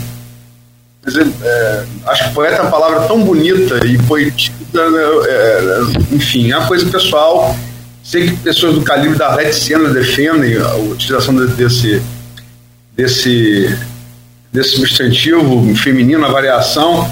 [1.43, 5.79] é, acho que poeta é uma palavra tão bonita e poetisa, né, é,
[6.11, 7.55] enfim, é uma coisa pessoal.
[8.03, 12.01] Sei que pessoas do calibre da Red Senna defendem a utilização desse,
[12.95, 13.77] desse,
[14.51, 17.09] desse substantivo feminino, a variação,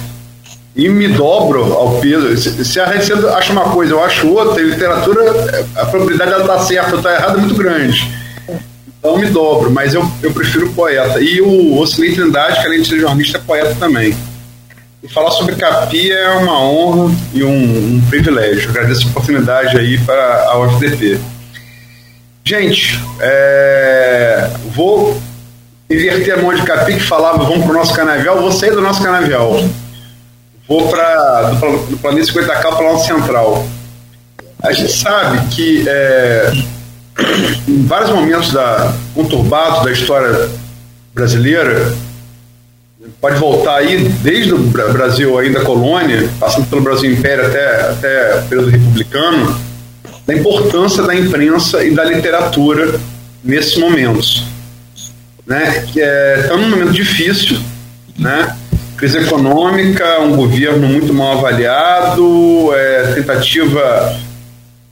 [0.76, 2.36] e me dobro ao peso.
[2.64, 6.44] Se a Red Senna acha uma coisa, eu acho outra, em literatura, a probabilidade dela
[6.44, 8.08] estar tá certa ou estar tá errada é muito grande.
[9.00, 11.22] Então me dobro, mas eu, eu prefiro poeta.
[11.22, 14.16] E o Ocilei Trindade, que além de ser jornalista, é poeta também.
[15.02, 18.70] E falar sobre Capi é uma honra e um, um privilégio.
[18.70, 21.18] Agradeço a oportunidade aí para a UFDP.
[22.44, 25.18] Gente, é, vou
[25.90, 28.82] inverter a mão de Capi que falava vamos para o nosso canavial, vou sair do
[28.82, 29.64] nosso canavial.
[30.68, 33.66] Vou para do, do Planeta 50K para o central.
[34.62, 36.52] A gente sabe que é,
[37.68, 40.50] em vários momentos da, conturbados da história
[41.14, 41.94] brasileira,
[43.20, 48.44] pode voltar aí desde o Brasil ainda colônia, passando pelo Brasil Império até, até o
[48.44, 49.60] período republicano,
[50.26, 53.00] da importância da imprensa e da literatura
[53.44, 54.44] nesses momentos.
[55.46, 55.86] Né?
[55.98, 57.58] É, estamos num momento difícil,
[58.18, 58.56] né?
[58.96, 64.20] crise econômica, um governo muito mal avaliado, é, tentativa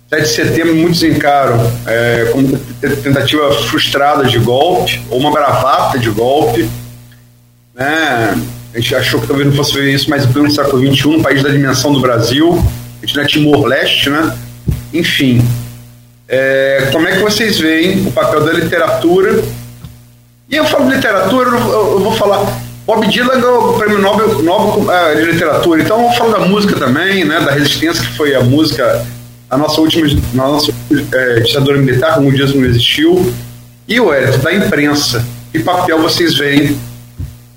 [0.09, 2.57] 7 de setembro muitos encaram é, como
[3.03, 6.69] tentativa frustrada de golpe, ou uma bravata de golpe.
[7.75, 8.41] Né?
[8.73, 11.21] A gente achou que talvez não fosse ver isso, mas em pleno século XXI, um
[11.21, 12.63] país da dimensão do Brasil,
[13.01, 14.37] a gente não é Timor-Leste, né?
[14.93, 15.45] Enfim,
[16.27, 19.43] é, como é que vocês veem o papel da literatura?
[20.49, 22.45] E eu falo de literatura, eu, eu vou falar.
[22.85, 26.77] Bob Dylan ganhou o prêmio Nobel, Nobel é, de literatura, então eu falar da música
[26.77, 27.41] também, né?
[27.41, 29.05] Da resistência que foi a música
[29.49, 30.73] a nossa última, nossa
[31.13, 33.33] é, ditadura militar, como diz, não existiu,
[33.87, 35.25] e o Hélio, da imprensa.
[35.51, 36.77] Que papel vocês veem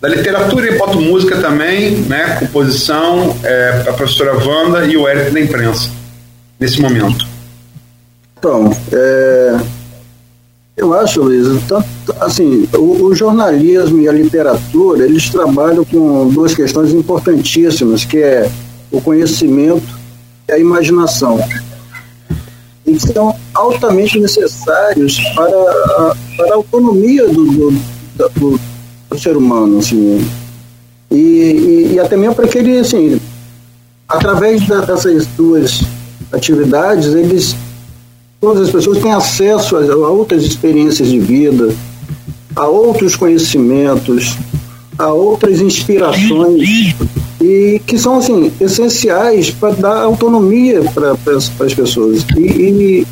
[0.00, 2.36] da literatura e boto música também, né?
[2.38, 5.90] Composição, é, a professora Wanda e o Hélio da imprensa,
[6.58, 7.26] nesse momento.
[8.38, 9.60] Então, é,
[10.76, 11.46] eu acho, Luiz,
[12.20, 18.48] assim, o, o, jornalismo e a literatura, eles trabalham com duas questões importantíssimas, que é
[18.90, 19.98] o conhecimento
[20.48, 21.38] e a imaginação
[22.86, 27.70] e que são altamente necessários para a, para a autonomia do, do,
[28.34, 28.60] do,
[29.10, 30.26] do ser humano, assim,
[31.10, 33.20] e, e, e, até mesmo para que ele, assim,
[34.08, 35.82] através da, dessas duas
[36.32, 37.56] atividades, eles,
[38.40, 41.74] todas as pessoas têm acesso a, a outras experiências de vida,
[42.54, 44.36] a outros conhecimentos,
[44.98, 46.94] a outras inspirações
[47.40, 52.24] e que são assim essenciais para dar autonomia para as pessoas.
[52.36, 53.06] E, e,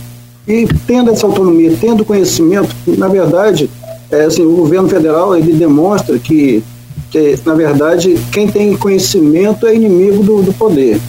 [0.47, 3.70] e, tendo essa autonomia tendo conhecimento na verdade
[4.11, 6.62] é, assim, o governo federal ele demonstra que,
[7.11, 11.01] que na verdade quem tem conhecimento é inimigo do, do poder.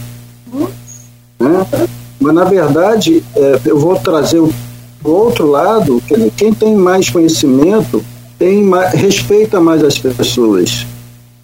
[1.38, 1.66] Né?
[2.20, 4.52] mas na verdade é, eu vou trazer o
[5.04, 8.04] outro lado que quem tem mais conhecimento
[8.38, 10.86] tem mais, respeita mais as pessoas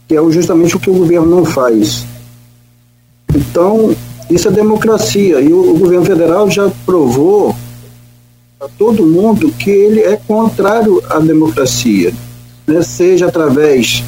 [0.07, 2.07] que é justamente o que o governo não faz.
[3.35, 3.95] Então,
[4.31, 5.41] isso é democracia.
[5.41, 7.55] E o, o governo federal já provou
[8.61, 12.13] a todo mundo que ele é contrário à democracia,
[12.67, 12.83] né?
[12.83, 14.03] seja através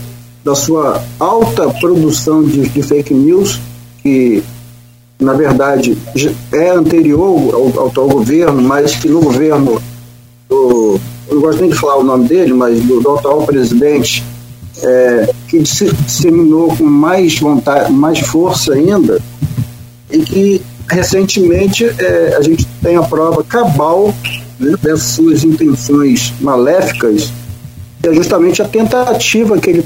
[0.45, 3.61] da sua alta produção de, de fake news,
[4.03, 4.43] que
[5.21, 5.99] na verdade,
[6.53, 9.83] é anterior ao, ao atual governo, mas que no governo
[10.49, 14.25] do, eu não gosto nem de falar o nome dele, mas do, do atual presidente,
[14.83, 19.21] é, que disseminou com mais vontade, mais força ainda,
[20.11, 24.15] e que recentemente é, a gente tem a prova cabal
[24.59, 27.33] né, dessas suas intenções maléficas,
[28.03, 29.85] que é justamente a tentativa que ele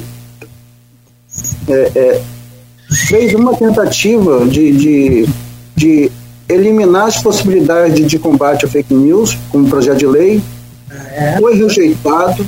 [1.68, 2.22] é, é,
[3.08, 5.28] fez uma tentativa de, de,
[5.74, 6.12] de,
[6.48, 10.42] eliminar as possibilidades de combate a fake news com um projeto de lei,
[10.90, 11.36] é.
[11.38, 12.46] foi rejeitado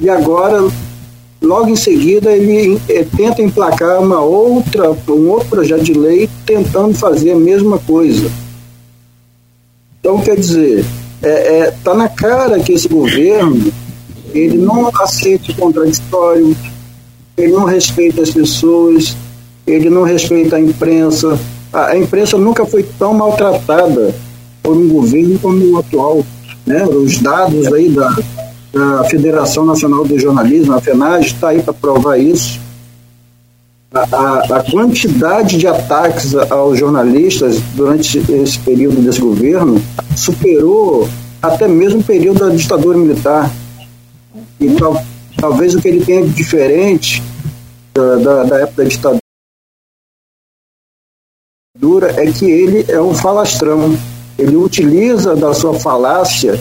[0.00, 0.66] e agora
[1.42, 6.94] logo em seguida ele é, tenta emplacar uma outra um outro projeto de lei tentando
[6.94, 8.30] fazer a mesma coisa
[10.00, 10.84] então quer dizer
[11.22, 13.72] é, é, tá na cara que esse governo
[14.34, 16.56] ele não aceita o contraditório
[17.36, 19.14] ele não respeita as pessoas,
[19.66, 21.38] ele não respeita a imprensa.
[21.72, 24.14] A, a imprensa nunca foi tão maltratada
[24.62, 26.24] por um governo como o atual.
[26.64, 26.84] Né?
[26.84, 28.16] Os dados aí da,
[28.72, 32.60] da Federação Nacional de Jornalismo, a FENAG, está aí para provar isso.
[33.92, 39.80] A, a, a, quantidade de ataques aos jornalistas durante esse período desse governo
[40.14, 41.08] superou
[41.40, 43.50] até mesmo o período da ditadura militar.
[44.60, 45.02] E tal,
[45.36, 47.22] Talvez o que ele tenha de diferente
[47.94, 49.20] da, da, da época da ditadura
[52.22, 53.96] é que ele é um falastrão.
[54.38, 56.58] Ele utiliza da sua falácia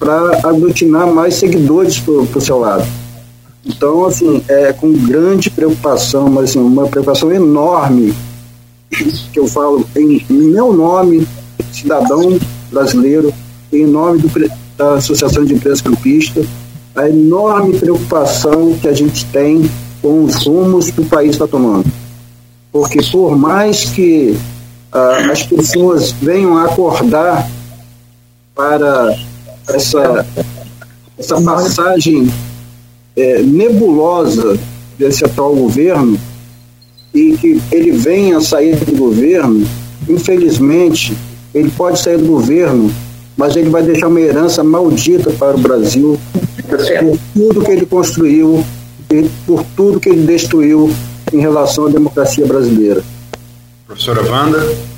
[0.00, 2.86] para aglutinar mais seguidores para o seu lado.
[3.64, 8.14] Então, assim, é com grande preocupação, mas assim, uma preocupação enorme,
[8.90, 11.28] que eu falo em, meu nome,
[11.70, 12.38] cidadão
[12.72, 13.32] brasileiro,
[13.70, 16.46] em nome do, da Associação de Empresas Campistas,
[16.96, 19.70] a enorme preocupação que a gente tem
[20.00, 21.84] com os rumos que o país está tomando.
[22.72, 24.34] Porque por mais que
[24.92, 27.48] uh, as pessoas venham acordar
[28.54, 29.16] para
[29.68, 30.26] essa,
[31.18, 32.30] essa passagem
[33.16, 34.58] é, nebulosa
[34.98, 36.18] desse atual governo
[37.14, 39.66] e que ele venha a sair do governo,
[40.08, 41.16] infelizmente,
[41.54, 42.92] ele pode sair do governo,
[43.36, 46.18] mas ele vai deixar uma herança maldita para o Brasil,
[46.66, 48.64] por tudo que ele construiu
[49.10, 50.94] e por tudo que ele destruiu
[51.32, 53.02] em relação à democracia brasileira.
[53.86, 54.89] Professora Wanda?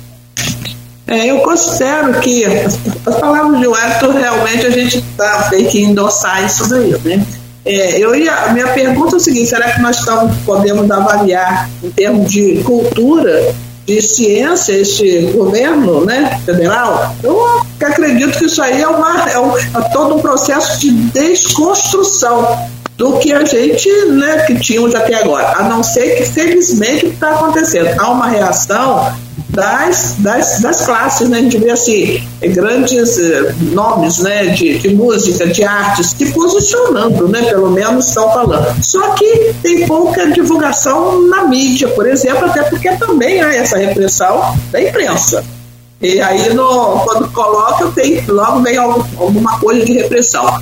[1.05, 2.77] É, eu considero que as,
[3.19, 7.25] palavras de Wellington realmente a gente tá, tem que endossar isso daí, né?
[7.65, 11.89] É, eu ia, minha pergunta é o seguinte: será que nós estamos, podemos avaliar em
[11.91, 13.53] termos de cultura
[13.85, 19.57] de ciência este governo né, federal, eu acredito que isso aí é, uma, é, um,
[19.57, 22.47] é todo um processo de desconstrução
[22.97, 27.09] do que a gente né, que tínhamos até agora, a não ser que felizmente o
[27.09, 27.99] que está acontecendo.
[27.99, 29.13] Há uma reação
[29.53, 31.37] das, das, das classes, né?
[31.37, 37.27] A gente vê assim, grandes eh, nomes né, de, de música, de artes, se posicionando,
[37.27, 37.43] né?
[37.43, 38.83] Pelo menos estão falando.
[38.83, 44.57] Só que tem pouca divulgação na mídia, por exemplo, até porque também há essa repressão
[44.71, 45.43] da imprensa.
[46.01, 50.61] E aí, no, quando coloca, tem, logo vem alguma coisa de repressão.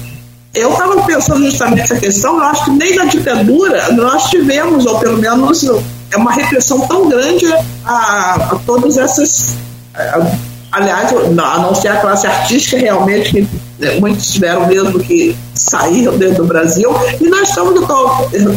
[0.54, 5.00] Eu estava pensando justamente nessa questão, eu acho que nem na ditadura nós tivemos, ou
[5.00, 5.64] pelo menos
[6.12, 7.46] é uma repressão tão grande
[7.86, 9.56] a, a todas essas.
[9.96, 10.30] A,
[10.74, 13.48] aliás, a não ser a classe artística realmente, que
[13.80, 16.90] né, muitos tiveram mesmo que sair dentro do Brasil,
[17.20, 17.82] e nós estamos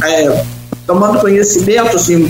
[0.02, 0.44] é,
[0.86, 2.28] tomando conhecimento assim,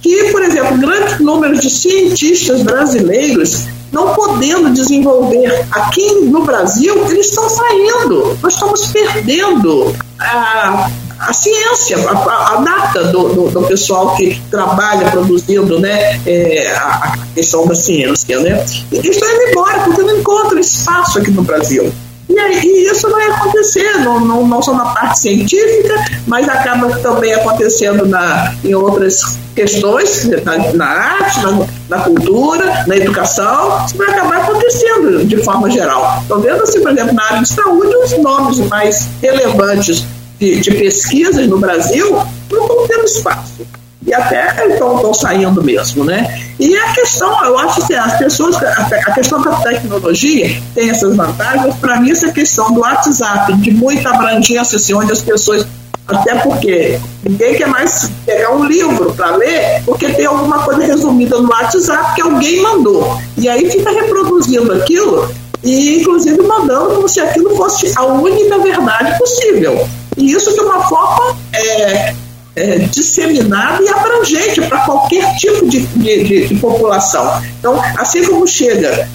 [0.00, 3.64] que, por exemplo, grandes números de cientistas brasileiros
[3.94, 8.36] não podendo desenvolver aqui no Brasil, eles estão saindo.
[8.42, 10.90] Nós estamos perdendo a,
[11.20, 17.16] a ciência, a, a data do, do, do, pessoal que trabalha produzindo né, é, a,
[17.34, 18.40] questão da ciência.
[18.40, 18.66] Né?
[18.90, 21.92] Eles estão indo embora porque não encontram espaço aqui no Brasil.
[22.28, 25.94] E, e isso vai acontecer, não, não, não só na parte científica,
[26.26, 32.96] mas acaba também acontecendo na, em outras questões, na, na arte, na, na, cultura, na
[32.96, 36.18] educação, isso vai acabar acontecendo de forma geral.
[36.22, 40.04] Estou vendo, assim, por exemplo, na área de saúde, os nomes mais relevantes
[40.38, 42.10] de, de pesquisas no Brasil
[42.50, 43.66] não estão tendo espaço
[44.06, 46.38] e até estão saindo mesmo, né?
[46.60, 51.74] E a questão, eu acho que as pessoas, a questão da tecnologia tem essas vantagens,
[51.76, 55.66] para mim essa questão do WhatsApp, de muita abrangência, assim, onde as pessoas
[56.06, 61.38] até porque ninguém quer mais pegar um livro para ler, porque tem alguma coisa resumida
[61.38, 63.18] no WhatsApp que alguém mandou.
[63.38, 65.30] E aí fica reproduzindo aquilo
[65.62, 69.88] e, inclusive, mandando como se aquilo fosse a única verdade possível.
[70.16, 72.14] E isso de uma forma é,
[72.54, 77.42] é, disseminada e abrangente para qualquer tipo de, de, de, população.
[77.58, 79.08] Então, assim como chega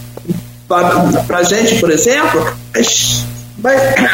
[0.68, 2.52] para a gente, por exemplo,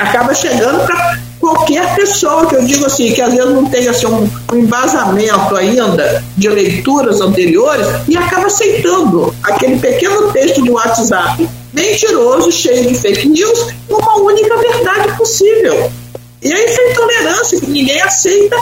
[0.01, 4.07] acaba chegando para qualquer pessoa, que eu digo assim, que às vezes não tem assim,
[4.07, 12.51] um, embasamento ainda de leituras anteriores e acaba aceitando aquele pequeno texto de WhatsApp mentiroso,
[12.51, 15.91] cheio de fake news, uma única verdade possível.
[16.41, 18.55] E aí essa intolerância que ninguém aceita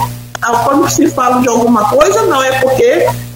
[0.65, 2.83] quando se fala de alguma coisa, não é porque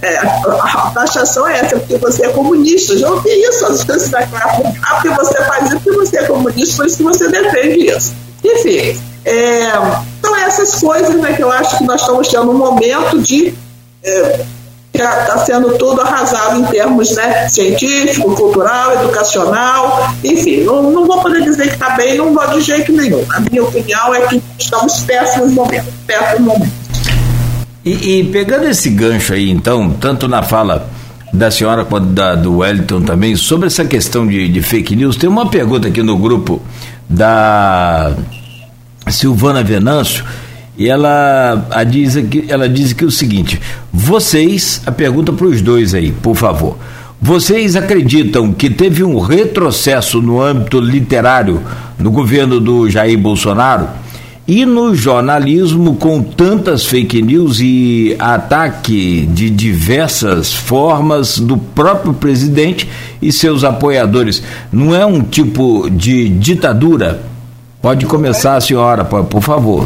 [0.01, 2.97] é, a taxação é essa, é porque você é comunista.
[2.97, 4.61] Já ouvi isso, às vezes da classe.
[4.83, 8.26] Ah, porque você faz isso, porque você é comunista, por isso que você defende isso.
[8.43, 9.71] Enfim, é,
[10.19, 13.53] então essas coisas né, que eu acho que nós estamos tendo um momento de
[14.03, 14.45] é,
[14.93, 21.43] está sendo tudo arrasado em termos né, científico, cultural, educacional, enfim, não, não vou poder
[21.43, 23.23] dizer que está bem, não vou de jeito nenhum.
[23.29, 26.73] A minha opinião é que estamos péssimos momentos, péssimos momentos.
[27.85, 30.89] E, e, pegando esse gancho aí, então, tanto na fala
[31.31, 35.29] da senhora quanto da, do Wellington também, sobre essa questão de, de fake news, tem
[35.29, 36.61] uma pergunta aqui no grupo
[37.09, 38.13] da
[39.09, 40.25] Silvana Venâncio,
[40.77, 43.59] e ela, a diz aqui, ela diz que o seguinte:
[43.91, 46.77] vocês, a pergunta para os dois aí, por favor.
[47.19, 51.63] Vocês acreditam que teve um retrocesso no âmbito literário
[51.97, 53.87] no governo do Jair Bolsonaro?
[54.47, 62.87] E no jornalismo, com tantas fake news e ataque de diversas formas do próprio presidente
[63.21, 64.41] e seus apoiadores,
[64.71, 67.19] não é um tipo de ditadura?
[67.81, 69.85] Pode começar senhora, por favor.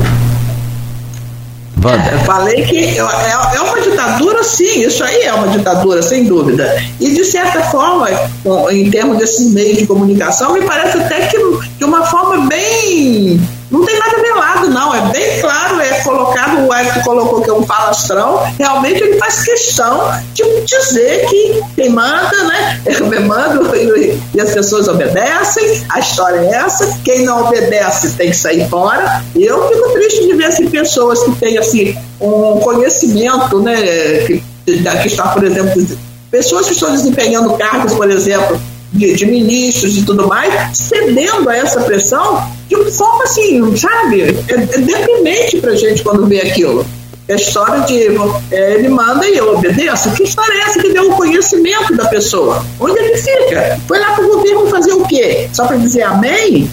[1.83, 6.25] É, falei que é, é, é uma ditadura, sim, isso aí é uma ditadura, sem
[6.25, 6.71] dúvida.
[6.99, 8.07] E, de certa forma,
[8.69, 11.37] em termos desses meios de comunicação, me parece até que
[11.79, 13.41] de uma forma bem
[13.71, 14.93] não tem nada velado, não.
[14.93, 18.43] É bem claro, é colocado, o Eric colocou que é um falastrão.
[18.59, 22.81] Realmente ele faz questão de dizer que quem manda, né?
[22.85, 25.85] Eu mando e, e as pessoas obedecem.
[25.89, 26.99] A história é essa.
[27.05, 29.23] Quem não obedece tem que sair fora.
[29.33, 33.75] Eu fico triste de ver assim, pessoas que têm assim, um conhecimento, né?
[34.27, 35.81] Que, que está, por exemplo,
[36.29, 38.59] pessoas que estão desempenhando cargos, por exemplo,
[38.91, 44.21] de, de, ministros e tudo mais, cedendo a essa pressão de forma assim, sabe?
[44.21, 46.85] É, é deprimente pra gente quando vê aquilo.
[47.27, 48.07] É história de
[48.51, 50.11] é, ele manda e eu obedeço.
[50.11, 52.65] Que história é essa que deu o conhecimento da pessoa?
[52.79, 53.79] Onde ele fica?
[53.87, 55.47] Foi lá pro governo fazer o quê?
[55.53, 56.69] Só para dizer amém?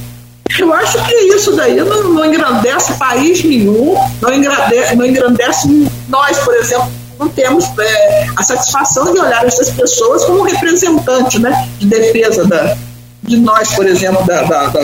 [0.59, 6.39] Eu acho que isso daí não, não engrandece país nenhum, não engrandece, não engrandece nós,
[6.39, 6.89] por exemplo,
[7.19, 12.77] não temos é, a satisfação de olhar essas pessoas como representante né, de defesa da,
[13.23, 14.81] de nós, por exemplo, da, da, da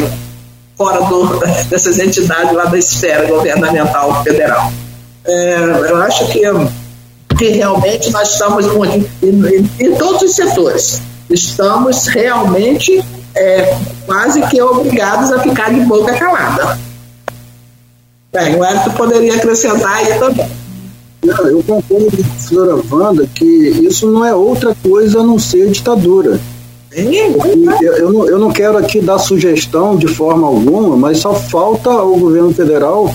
[0.76, 4.72] fora do, dessas entidades lá da esfera governamental federal.
[5.24, 5.56] É,
[5.88, 6.40] eu acho que,
[7.38, 13.02] que realmente nós estamos em, em, em todos os setores, estamos realmente
[13.34, 13.76] é,
[14.06, 16.78] quase que obrigados a ficar de boca calada.
[18.32, 20.63] Bem, o Hélio poderia acrescentar aí também.
[21.24, 25.38] Não, eu concordo com a professora Wanda que isso não é outra coisa a não
[25.38, 26.38] ser ditadura.
[26.92, 27.36] Eu,
[27.82, 32.16] eu, não, eu não quero aqui dar sugestão de forma alguma, mas só falta ao
[32.16, 33.12] governo federal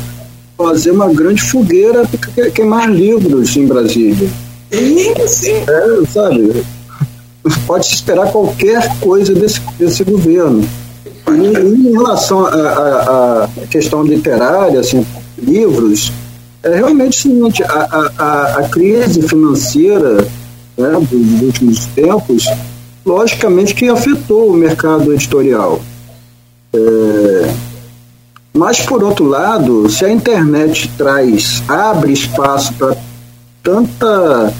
[0.57, 2.03] fazer uma grande fogueira
[2.35, 4.29] para queimar livros em Brasília.
[4.69, 5.53] Sim, sim.
[5.53, 6.63] É, sabe?
[7.65, 10.67] Pode se esperar qualquer coisa desse, desse governo.
[11.27, 15.05] E, em relação à questão literária, assim,
[15.41, 16.11] livros,
[16.63, 20.27] é realmente o seguinte, a, a, a crise financeira
[20.77, 22.45] né, dos últimos tempos,
[23.05, 25.81] logicamente que afetou o mercado editorial.
[26.73, 27.53] É,
[28.53, 32.97] mas, por outro lado, se a internet traz, abre espaço para
[33.63, 34.53] tanta,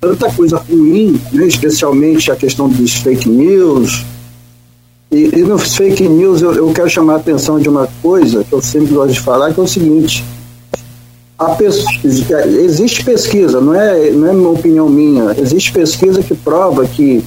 [0.00, 4.04] tanta coisa ruim, né, especialmente a questão dos fake news,
[5.10, 8.52] e, e nos fake news eu, eu quero chamar a atenção de uma coisa que
[8.52, 10.24] eu sempre gosto de falar, que é o seguinte,
[11.50, 17.24] pesquisa, existe pesquisa, não é, não é uma opinião minha, existe pesquisa que prova que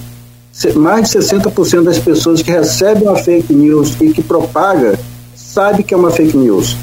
[0.75, 4.97] mais de 60% das pessoas que recebem uma fake news e que propaga
[5.35, 6.77] sabe que é uma fake news.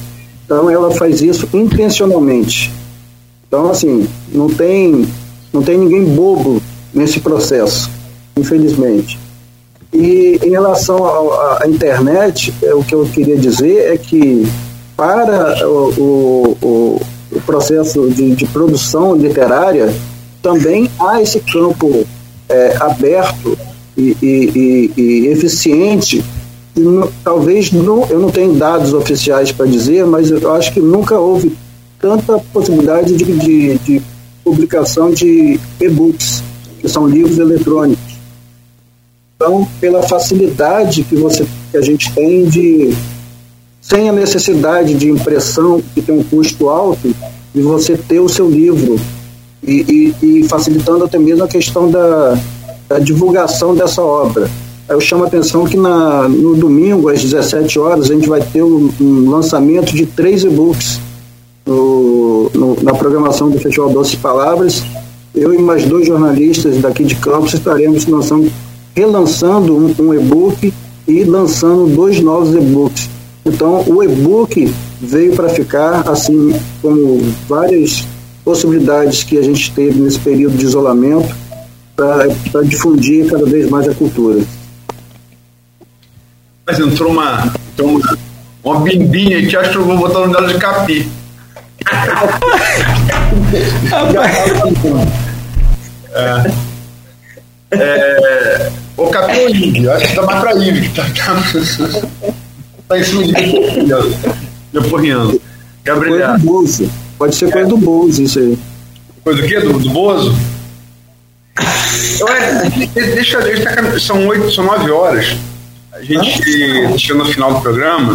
[0.44, 2.70] Então ela faz isso intencionalmente.
[3.48, 5.06] Então assim, não tem
[5.52, 7.90] não tem ninguém bobo nesse processo,
[8.36, 9.18] infelizmente.
[9.92, 14.46] E em relação à internet, é, o que eu queria dizer é que
[14.96, 17.00] para o, o, o
[17.44, 19.92] processo de, de, produção literária,
[20.40, 22.06] também há esse campo
[22.48, 23.56] é, aberto
[23.96, 26.24] e, e, e, e eficiente.
[27.22, 31.56] talvez não, eu não tenho dados oficiais para dizer, mas eu acho que nunca houve
[32.00, 34.02] tanta possibilidade de, de, de
[34.42, 36.42] publicação de e-books,
[36.80, 38.12] que são livros eletrônicos.
[39.36, 42.94] Então, pela facilidade que, você, que a gente tem de,
[43.80, 47.11] sem a necessidade de impressão, que tem um custo alto,
[47.54, 48.98] de você ter o seu livro
[49.62, 52.38] e, e, e facilitando até mesmo a questão da,
[52.88, 54.50] da divulgação dessa obra.
[54.88, 58.62] Eu chamo a atenção que na, no domingo, às 17 horas, a gente vai ter
[58.62, 61.00] um, um lançamento de três e-books
[61.64, 64.82] no, no, na programação do Festival Doce Palavras.
[65.34, 68.52] Eu e mais dois jornalistas daqui de Campos estaremos lançando,
[68.94, 70.72] relançando um, um e-book
[71.08, 73.08] e lançando dois novos e-books.
[73.46, 74.72] Então, o e-book
[75.02, 78.06] veio para ficar, assim como várias
[78.44, 81.34] possibilidades que a gente teve nesse período de isolamento,
[81.96, 84.40] para difundir cada vez mais a cultura.
[86.64, 88.18] Mas entrou uma, entrou uma,
[88.62, 91.08] uma bimbinha aqui, acho que eu vou botar no dela de capi.
[96.12, 99.88] é, é, o capi ou Ive?
[99.90, 101.42] Acho que tá mais pra Ive, que tá, tá,
[102.88, 103.32] tá em cima de
[104.72, 105.40] Leporriano.
[105.84, 106.18] Gabriel.
[106.18, 106.90] Coisa do Bozo.
[107.18, 108.58] Pode ser coisa do Bozo, isso aí.
[109.22, 109.60] Coisa do quê?
[109.60, 110.34] Do, do Bozo?
[112.94, 115.36] deixa, deixa, são oito, são nove horas.
[115.92, 118.14] A gente chega no final do programa.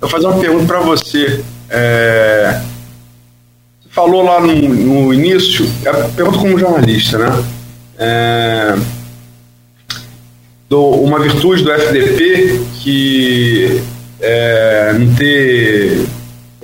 [0.00, 1.42] Eu vou fazer uma pergunta para você.
[1.70, 2.60] É,
[3.80, 7.44] você falou lá no, no início, é pergunta como jornalista, né?
[7.98, 8.76] É,
[10.68, 13.82] do, uma virtude do FDP que
[14.22, 16.06] é, não ter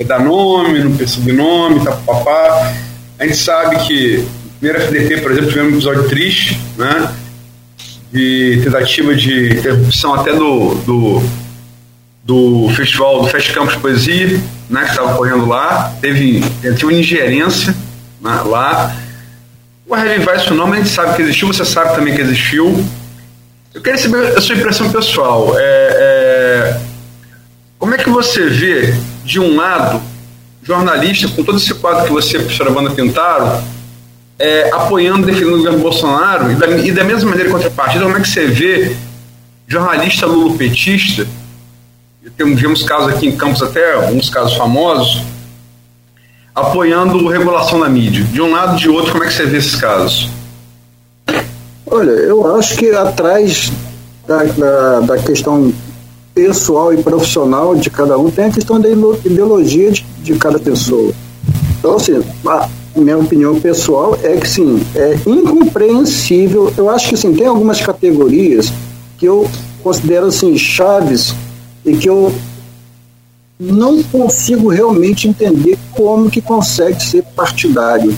[0.06, 2.72] dar nome, não ter sobrenome, tá papá.
[3.18, 4.26] A gente sabe que
[4.58, 7.12] primeiro FDP, por exemplo, tivemos um episódio triste, né?
[8.10, 11.22] De tentativa de interrupção até do, do,
[12.24, 14.40] do festival, do Fest Campus Poesia,
[14.70, 14.84] né?
[14.84, 15.92] Que estava correndo lá.
[16.00, 17.74] Teve, teve uma ingerência
[18.20, 18.96] né, lá.
[19.86, 22.84] O revivar esse nome, a gente sabe que existiu, você sabe também que existiu.
[23.74, 25.54] Eu queria saber a sua impressão pessoal.
[25.56, 26.80] É, é,
[27.78, 28.94] como é que você vê,
[29.24, 30.02] de um lado,
[30.62, 33.62] jornalista, com todo esse quadro que você e a professora Wanda pintaram,
[34.38, 38.20] é, apoiando, defendendo o governo Bolsonaro, e da, e da mesma maneira contrapartida, como é
[38.20, 38.96] que você vê
[39.66, 41.26] jornalista lulopetista,
[42.36, 45.22] temos, vemos casos aqui em Campos até, alguns casos famosos,
[46.54, 48.24] apoiando regulação da mídia.
[48.24, 50.28] De um lado de outro, como é que você vê esses casos?
[51.86, 53.72] Olha, eu acho que atrás
[54.26, 55.72] da, da, da questão
[56.38, 61.12] pessoal e profissional de cada um tem a questão da ideologia de, de cada pessoa.
[61.76, 66.72] Então, assim, a, minha opinião pessoal é que sim, é incompreensível.
[66.76, 68.72] Eu acho que sim, tem algumas categorias
[69.18, 69.50] que eu
[69.82, 71.34] considero assim chaves
[71.84, 72.32] e que eu
[73.58, 78.14] não consigo realmente entender como que consegue ser partidário,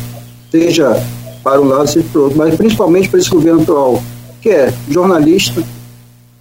[0.51, 1.03] seja
[1.43, 4.03] para um lado, seja para o outro, mas principalmente para esse governo atual,
[4.43, 5.65] que é jornalista,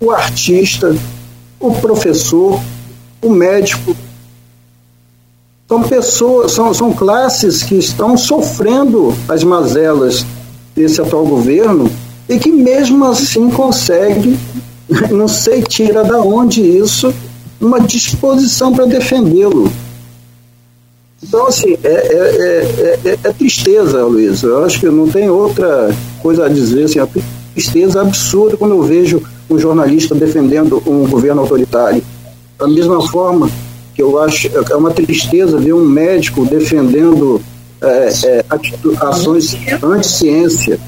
[0.01, 0.93] o artista,
[1.59, 2.59] o professor,
[3.21, 3.95] o médico,
[5.67, 10.25] são pessoas, são, são classes que estão sofrendo as mazelas
[10.75, 11.91] desse atual governo
[12.27, 14.37] e que mesmo assim consegue,
[15.11, 17.13] não sei, tira da onde isso,
[17.61, 19.71] uma disposição para defendê-lo.
[21.21, 24.41] Então, assim, é, é, é, é, tristeza, Luiz.
[24.41, 26.85] Eu acho que não tem outra coisa a dizer.
[26.85, 26.99] Assim,
[27.53, 32.03] tristeza absurda quando eu vejo um jornalista defendendo um governo autoritário.
[32.57, 33.49] Da mesma forma
[33.95, 37.41] que eu acho é uma tristeza ver um médico defendendo
[37.81, 38.45] é, é,
[39.01, 40.79] ações anti-ciência.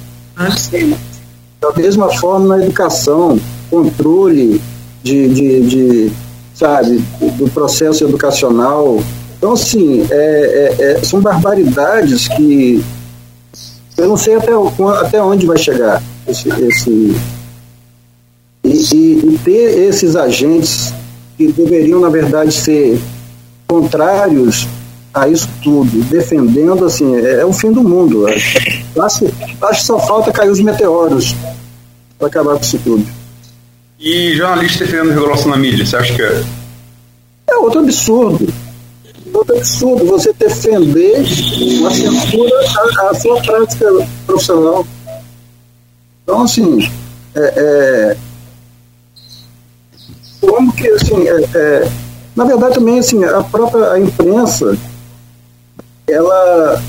[1.59, 3.39] Da mesma forma na educação,
[3.69, 4.61] controle
[5.03, 6.11] de, de, de
[6.53, 7.03] sabe,
[7.37, 9.01] do processo educacional.
[9.37, 12.83] Então, assim, é, é, é, são barbaridades que
[13.97, 14.51] eu não sei até,
[14.99, 17.15] até onde vai chegar esse, esse
[18.71, 20.93] e, e, ter esses agentes
[21.37, 22.99] que deveriam, na verdade, ser
[23.67, 24.67] contrários
[25.13, 28.27] a isso tudo, defendendo, assim, é, é o fim do mundo.
[28.27, 29.25] Acho,
[29.61, 31.35] acho que só falta cair os meteoros
[32.17, 33.05] para acabar com isso tudo.
[33.99, 36.43] E jornalista defendendo regulação na mídia, você acha que é?
[37.47, 38.51] É outro absurdo.
[39.33, 41.17] Outro absurdo você defender
[41.79, 42.55] uma censura
[42.99, 43.85] à, à sua prática
[44.25, 44.85] profissional.
[46.23, 46.89] Então, assim,
[47.35, 48.17] é, é
[50.41, 51.91] como que, assim, é, é,
[52.35, 54.77] na verdade também, assim, a própria a imprensa,
[56.07, 56.81] ela,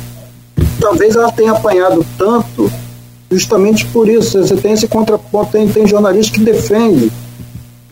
[0.81, 2.70] talvez ela tenha apanhado tanto
[3.31, 7.11] justamente por isso, você tem esse contraponto, tem, tem jornalista que defende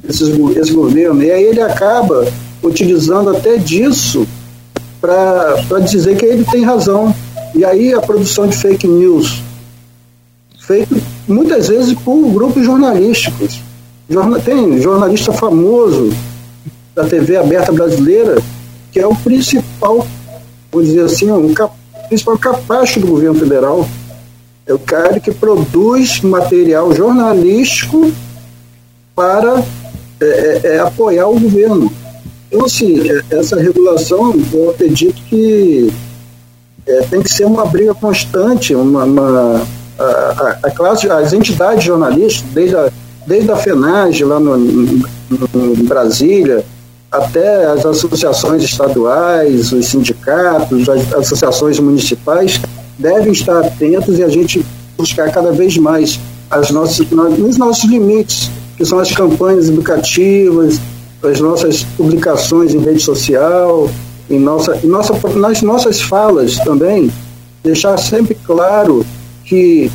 [0.07, 2.27] esses, esse governo, e aí ele acaba
[2.63, 4.27] utilizando até disso
[5.01, 7.15] para dizer que ele tem razão.
[7.55, 9.43] E aí a produção de fake news,
[10.59, 13.61] feito muitas vezes por grupos jornalísticos.
[14.45, 16.13] Tem jornalista famoso
[16.95, 18.43] da TV aberta brasileira
[18.91, 20.07] que é o principal,
[20.71, 21.73] vou dizer assim, o cap,
[22.09, 23.89] principal capacho do governo federal.
[24.67, 28.13] É o cara que produz material jornalístico
[29.15, 29.63] para
[30.21, 31.91] é, é, é apoiar o governo.
[32.51, 35.93] Então, assim, é, essa regulação, eu acredito que
[36.87, 39.67] é, tem que ser uma briga constante, uma, uma
[39.99, 42.91] a, a, classe, as entidades jornalistas, desde a,
[43.31, 46.65] desde a FENAGE lá no, no, no Brasília,
[47.13, 52.61] até as associações estaduais, os sindicatos, as associações municipais
[52.99, 54.67] devem estar atentos e a gente
[54.99, 56.19] buscar cada vez mais
[56.51, 60.81] as nossas, nos nossos limites, que são as campanhas educativas,
[61.23, 63.89] as nossas publicações em rede social,
[64.29, 67.09] em nossa, em nossa, nas nossas falas também,
[67.63, 69.07] deixar sempre claro
[69.45, 69.89] que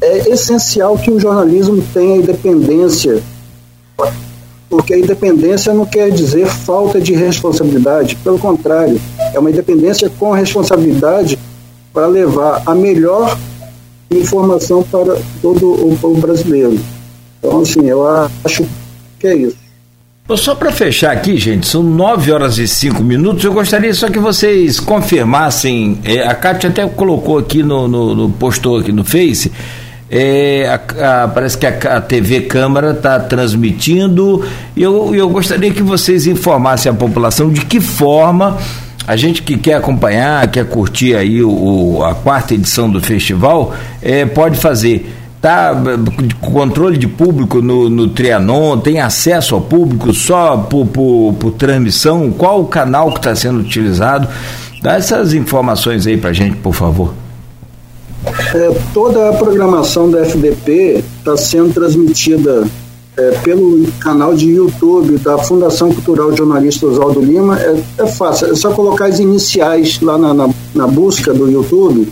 [0.00, 3.22] é essencial que o jornalismo tenha independência,
[4.68, 9.00] porque a independência não quer dizer falta de responsabilidade, pelo contrário,
[9.32, 11.38] é uma independência com responsabilidade
[11.92, 13.36] para levar a melhor
[14.10, 16.78] informação para todo o povo brasileiro.
[17.38, 18.06] Então, assim, eu
[18.44, 18.66] acho
[19.18, 19.68] que é isso.
[20.36, 23.42] Só para fechar aqui, gente, são 9 horas e 5 minutos.
[23.44, 25.98] Eu gostaria só que vocês confirmassem.
[26.04, 29.50] É, a Kátia até colocou aqui no, no, no postou aqui no Face.
[30.10, 34.42] É, a, a, parece que a, a, TV Câmara está transmitindo.
[34.76, 38.56] Eu, eu gostaria que vocês informassem a população de que forma
[39.06, 43.74] a gente que quer acompanhar, quer curtir aí o, o a quarta edição do festival,
[44.02, 45.72] é, pode fazer tá
[46.40, 52.30] controle de público no, no Trianon, tem acesso ao público só por, por, por transmissão?
[52.30, 54.28] Qual o canal que está sendo utilizado?
[54.82, 57.14] Dá essas informações aí para gente, por favor.
[58.24, 62.66] É, toda a programação da FDP está sendo transmitida
[63.16, 67.58] é, pelo canal de YouTube da Fundação Cultural Jornalista Oswaldo Lima.
[67.60, 72.08] É, é, fácil, é só colocar as iniciais lá na, na, na busca do YouTube.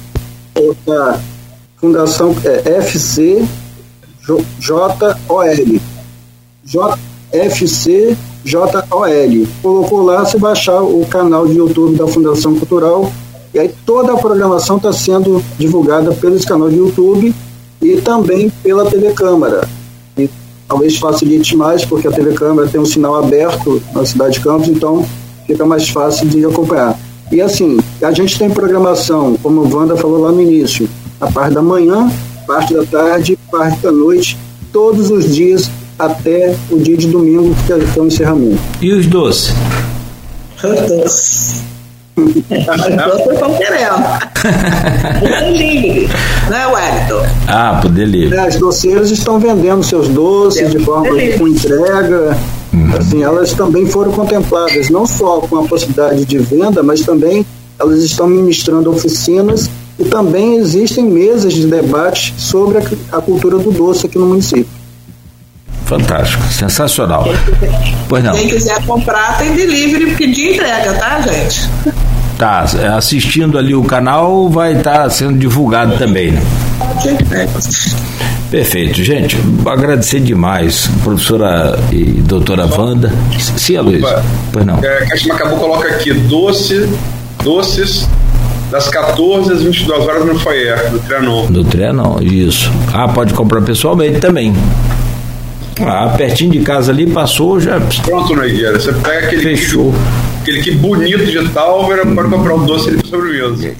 [0.84, 1.20] Tá
[1.76, 3.44] Fundação é, FC
[6.64, 6.98] JOL.
[7.32, 8.72] FC JOL.
[9.62, 13.12] Colocou lá, se baixar o canal de YouTube da Fundação Cultural,
[13.56, 17.34] e aí toda a programação está sendo divulgada pelo canal de YouTube
[17.80, 19.66] e também pela TV Câmara.
[20.18, 20.28] E
[20.68, 24.68] talvez facilite mais, porque a TV Câmara tem um sinal aberto na cidade de Campos,
[24.68, 25.06] então
[25.46, 27.00] fica mais fácil de acompanhar.
[27.32, 30.86] E assim, a gente tem programação, como o Wanda falou lá no início,
[31.18, 32.12] a parte da manhã,
[32.46, 34.36] parte da tarde, parte da noite,
[34.70, 38.60] todos os dias até o dia de domingo, que é o encerramento.
[38.82, 39.54] E os doces?
[42.16, 44.02] Os doces estão querendo.
[45.20, 46.08] Poder livre,
[46.48, 47.26] né, Wellington?
[47.46, 48.36] Ah, poder livre.
[48.36, 52.36] É, as doceiras estão vendendo seus doces de forma com entrega.
[52.72, 52.96] Uhum.
[52.96, 57.44] Assim, elas também foram contempladas, não só com a possibilidade de venda, mas também
[57.78, 63.70] elas estão ministrando oficinas e também existem mesas de debate sobre a, a cultura do
[63.70, 64.66] doce aqui no município.
[65.84, 67.22] Fantástico, sensacional.
[67.22, 68.32] Quem quiser, pois não.
[68.32, 71.60] Quem quiser comprar tem delivery de entrega, tá, gente?
[72.38, 76.42] Tá, assistindo ali o canal vai estar tá sendo divulgado também, né?
[78.50, 79.36] Perfeito, gente.
[79.66, 83.12] Agradecer demais, professora e doutora Wanda.
[83.56, 84.04] Sim, Luiz.
[84.52, 84.78] Pois não.
[84.84, 86.88] É, Macabu coloca aqui doce,
[87.42, 88.06] doces
[88.70, 91.46] das 14 às 22 horas no foyer do Trianon.
[91.46, 92.70] Do Trianon, isso.
[92.92, 94.54] Ah, pode comprar pessoalmente também.
[95.80, 97.80] Ah, pertinho de casa ali, passou já.
[98.04, 98.78] Pronto, Noigueira.
[98.78, 99.42] Você pega aquele.
[99.42, 99.94] Fechou.
[100.46, 102.14] Aquele que bonito de tal, hum.
[102.14, 103.74] pode comprar um doce para sobremesa.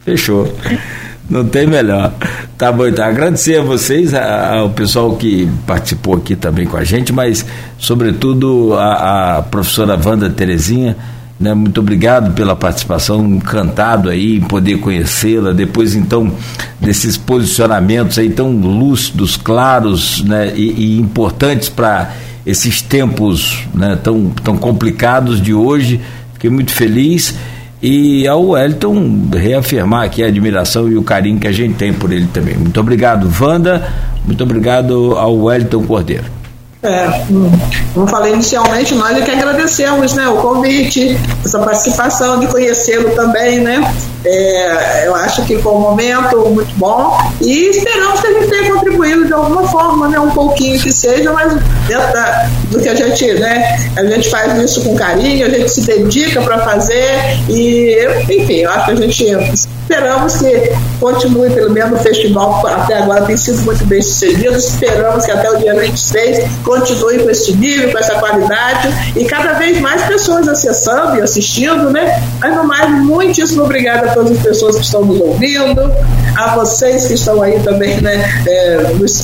[0.00, 0.50] Fechou.
[1.28, 2.12] Não tem melhor.
[2.56, 3.04] Tá bom, então.
[3.04, 7.44] Agradecer a vocês, ao pessoal que participou aqui também com a gente, mas,
[7.78, 10.96] sobretudo, a, a professora Wanda Terezinha
[11.38, 11.52] né?
[11.52, 15.52] Muito obrigado pela participação, encantado aí em poder conhecê-la.
[15.52, 16.32] Depois, então,
[16.80, 20.52] desses posicionamentos aí tão lúcidos, claros né?
[20.56, 22.10] e, e importantes para
[22.46, 23.98] esses tempos né?
[24.02, 26.00] tão, tão complicados de hoje.
[26.34, 27.34] Fiquei muito feliz.
[27.82, 32.12] E ao Wellington reafirmar aqui a admiração e o carinho que a gente tem por
[32.12, 32.56] ele também.
[32.56, 33.86] Muito obrigado, Wanda.
[34.24, 36.24] Muito obrigado ao Wellington Cordeiro.
[36.82, 37.08] É,
[37.94, 43.60] como falei inicialmente, nós é que agradecemos né, o convite, essa participação, de conhecê-lo também,
[43.60, 43.80] né?
[44.24, 48.72] É, eu acho que foi um momento muito bom e esperamos que a gente tenha
[48.72, 50.18] contribuído de alguma forma, né?
[50.20, 51.54] Um pouquinho que seja, mas
[51.86, 53.90] dentro da, do que a gente, né?
[53.96, 57.96] A gente faz isso com carinho, a gente se dedica para fazer e,
[58.28, 59.24] enfim, eu acho que a gente
[59.88, 65.24] esperamos que continue pelo menos o festival até agora tem sido muito bem sucedido, esperamos
[65.24, 69.80] que até o dia 26 continue com esse nível, com essa qualidade e cada vez
[69.80, 72.20] mais pessoas acessando e assistindo, né?
[72.40, 75.80] Mas no mais, muitíssimo obrigada a todas as pessoas que estão nos ouvindo,
[76.36, 78.42] a vocês que estão aí também, né?
[78.46, 79.22] É, nos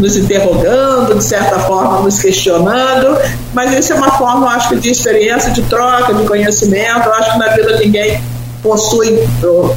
[0.00, 3.16] nos interrogando, de certa forma nos questionando,
[3.54, 7.06] mas isso é uma forma, acho que, de experiência, de troca, de conhecimento.
[7.06, 8.20] Eu acho que na vida ninguém
[8.66, 9.16] possui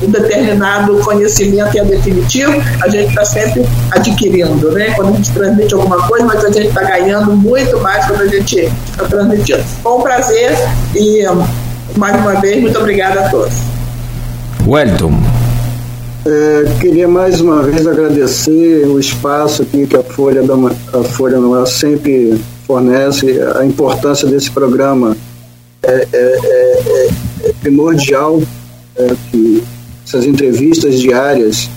[0.02, 4.92] um determinado conhecimento e é definitivo, a gente está sempre adquirindo, né?
[4.96, 8.28] Quando a gente transmite alguma coisa, mas a gente está ganhando muito mais quando a
[8.28, 9.64] gente está transmitindo.
[9.84, 10.58] Foi um prazer
[10.96, 11.24] e,
[11.98, 13.54] mais uma vez, muito obrigada a todos.
[14.68, 15.14] Wellington.
[16.26, 21.38] É, queria mais uma vez agradecer o espaço aqui que a Folha, da, a Folha
[21.40, 25.16] Noir sempre fornece, a importância desse programa
[25.82, 27.10] é, é, é,
[27.46, 28.42] é primordial
[29.00, 29.64] é, que
[30.06, 31.70] essas entrevistas diárias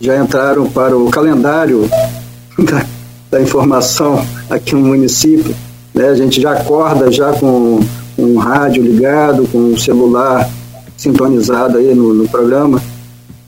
[0.00, 1.88] já entraram para o calendário
[2.58, 2.86] da,
[3.30, 5.54] da informação aqui no município.
[5.94, 6.08] Né?
[6.08, 7.80] A gente já acorda já com,
[8.16, 10.48] o rádio ligado, com o celular
[10.96, 12.82] sintonizado aí no, no programa.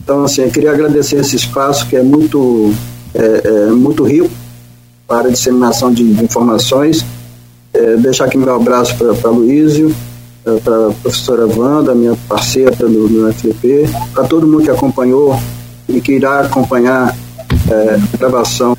[0.03, 2.73] Então, assim, eu queria agradecer esse espaço que é muito,
[3.15, 4.31] é, é muito rico
[5.07, 7.05] para a disseminação de, de informações.
[7.73, 9.95] É, deixar aqui meu abraço para Luísio,
[10.43, 15.39] para a professora Wanda, minha parceira no, no FDP, para todo mundo que acompanhou
[15.89, 17.17] e que irá acompanhar
[17.71, 18.77] é, a gravação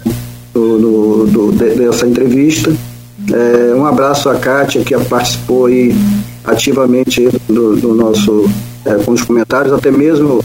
[0.54, 2.74] do, do, do, dessa entrevista.
[3.32, 5.96] É, um abraço à Kátia, que participou aí
[6.44, 8.50] ativamente do, do nosso,
[8.86, 10.44] é, com os comentários, até mesmo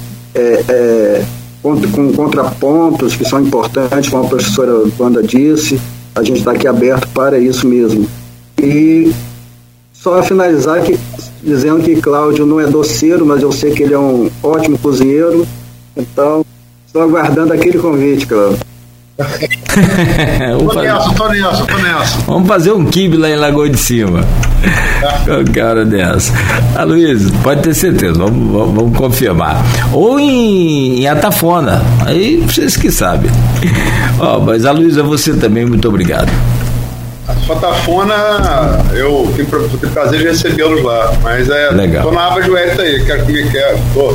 [1.62, 5.81] com, com contrapontos que são importantes, como a professora Wanda disse,
[6.15, 8.07] a gente está aqui aberto para isso mesmo.
[8.62, 9.12] E
[10.02, 10.98] só finalizar que,
[11.42, 15.46] dizendo que Cláudio não é doceiro, mas eu sei que ele é um ótimo cozinheiro.
[15.96, 16.44] Então,
[16.86, 18.58] estou aguardando aquele convite, Cláudio.
[19.18, 22.18] tô nessa, tô nessa, tô nessa.
[22.26, 24.20] Vamos fazer um kibe lá em Lagoa de Cima.
[25.24, 26.32] Com cara dessa.
[26.76, 29.60] Ah, Luiz, pode ter certeza, vamos, vamos, vamos confirmar.
[29.92, 33.30] Ou em, em, Atafona, aí vocês que sabem.
[34.20, 36.30] Oh, mas a Luísa, você também, muito obrigado.
[37.48, 38.14] Fatafona,
[38.92, 41.14] eu tenho, tenho prazer de recebê-los lá.
[41.22, 41.70] Mas é.
[41.70, 42.02] Legal.
[42.02, 43.78] Tô na aba Joelita aí, quero comer, quero.
[43.94, 44.14] Tô,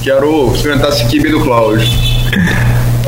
[0.00, 1.84] quero experimentar esse kibe do Cláudio.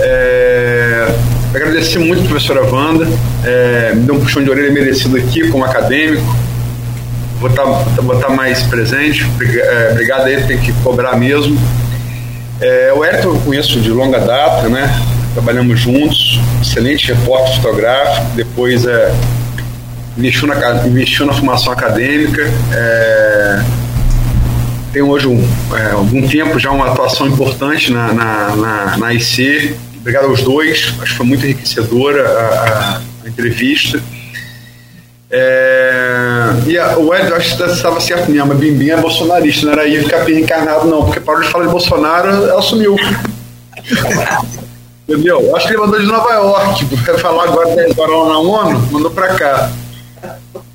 [0.01, 1.15] É,
[1.55, 3.07] agradecer muito a professora Wanda,
[3.45, 6.37] é, me deu um puxão de orelha merecido aqui como acadêmico.
[7.41, 11.57] Vou estar tá, tá mais presente, é, obrigado aí, tem que cobrar mesmo.
[12.61, 14.93] É, o Hélio eu conheço de longa data, né?
[15.35, 19.15] Trabalhamos juntos, excelente repórter fotográfico, depois é,
[20.17, 22.43] investiu, na, investiu na formação acadêmica,
[22.73, 23.63] é,
[24.93, 25.47] tem hoje um,
[25.77, 30.95] é, algum tempo já uma atuação importante na, na, na, na IC, obrigado aos dois,
[31.01, 34.01] acho que foi muito enriquecedora a, a, entrevista.
[35.31, 39.73] É, e a, o Ed, acho que estava certo mesmo, a Bimbim é bolsonarista, não
[39.75, 42.97] era Ivo Capim reencarnado, não, porque para de falar de Bolsonaro, ela sumiu.
[45.09, 45.57] Entendeu?
[45.57, 46.85] Acho que ele mandou de Nova York.
[47.07, 49.73] Vai falar agora 10 horas na ONU, mandou para cá.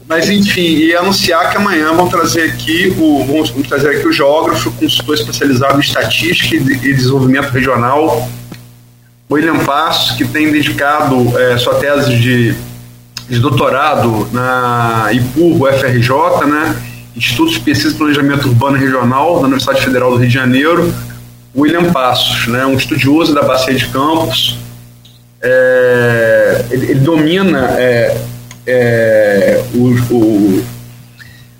[0.07, 4.11] Mas enfim, e anunciar que amanhã vão trazer aqui o, vamos, vamos trazer aqui o
[4.11, 8.27] geógrafo, consultor especializado em estatística e desenvolvimento regional,
[9.31, 12.55] William Passos, que tem dedicado é, sua tese de,
[13.29, 16.75] de doutorado na IPUR, UFRJ, né?
[17.15, 20.93] Instituto de Pesquisa e Planejamento Urbano e Regional da Universidade Federal do Rio de Janeiro,
[21.55, 24.57] William Passos, né, um estudioso da Bacia de Campos.
[25.41, 28.17] É, ele, ele, domina é,
[28.65, 30.63] é, o, o,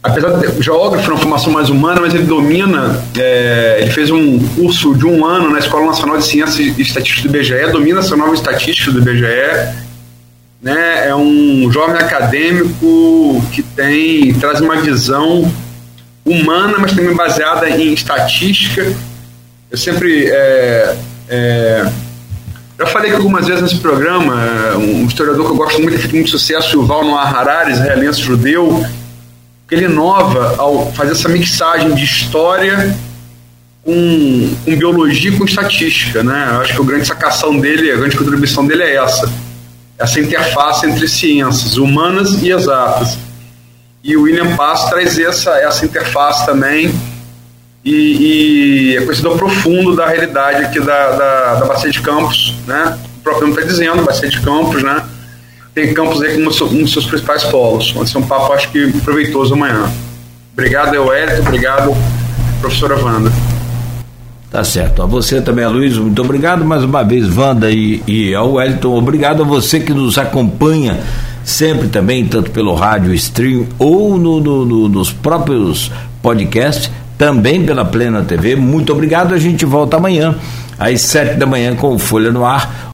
[0.01, 4.95] apesar de geógrafo na formação mais humana, mas ele domina, é, ele fez um curso
[4.95, 8.33] de um ano na Escola Nacional de Ciências e Estatística do IBGE, domina essa nova
[8.33, 9.73] estatística do IBGE,
[10.61, 15.51] né, é um jovem acadêmico que tem, traz uma visão
[16.25, 18.95] humana, mas também baseada em estatística
[19.73, 20.27] eu sempre.
[20.27, 20.95] É,
[21.27, 21.91] é,
[22.77, 24.35] já falei que algumas vezes nesse programa,
[24.77, 28.21] um historiador que eu gosto muito, que fez muito sucesso, o Val Noah Harari, israelense
[28.21, 28.85] judeu,
[29.67, 32.95] que ele inova ao fazer essa mixagem de história
[33.83, 36.21] com, com biologia e com estatística.
[36.21, 36.49] Né?
[36.51, 39.31] Eu acho que a grande sacação dele, a grande contribuição dele é essa.
[39.97, 43.17] Essa interface entre ciências humanas e exatas.
[44.03, 46.93] E o William Pass traz essa, essa interface também
[47.83, 52.97] e, e é conhecedor profundo da realidade aqui da, da, da Bacia de Campos, né?
[53.23, 55.03] próprio nome está dizendo, ser de Campos, né?
[55.73, 57.91] Tem Campos aí como um dos seus principais polos.
[57.91, 59.89] Vai ser um papo, acho que, proveitoso amanhã.
[60.51, 61.41] Obrigado, Euélito.
[61.41, 61.95] Obrigado,
[62.59, 63.31] professora Wanda.
[64.51, 65.01] Tá certo.
[65.01, 68.95] A você também, Luiz, muito obrigado mais uma vez, Wanda e, e ao Wellington.
[68.95, 70.99] Obrigado a você que nos acompanha
[71.43, 75.91] sempre também, tanto pelo rádio stream ou no, no, no, nos próprios
[76.21, 78.55] podcasts, também pela Plena TV.
[78.55, 79.33] Muito obrigado.
[79.33, 80.35] A gente volta amanhã
[80.77, 82.91] às sete da manhã com Folha no Ar.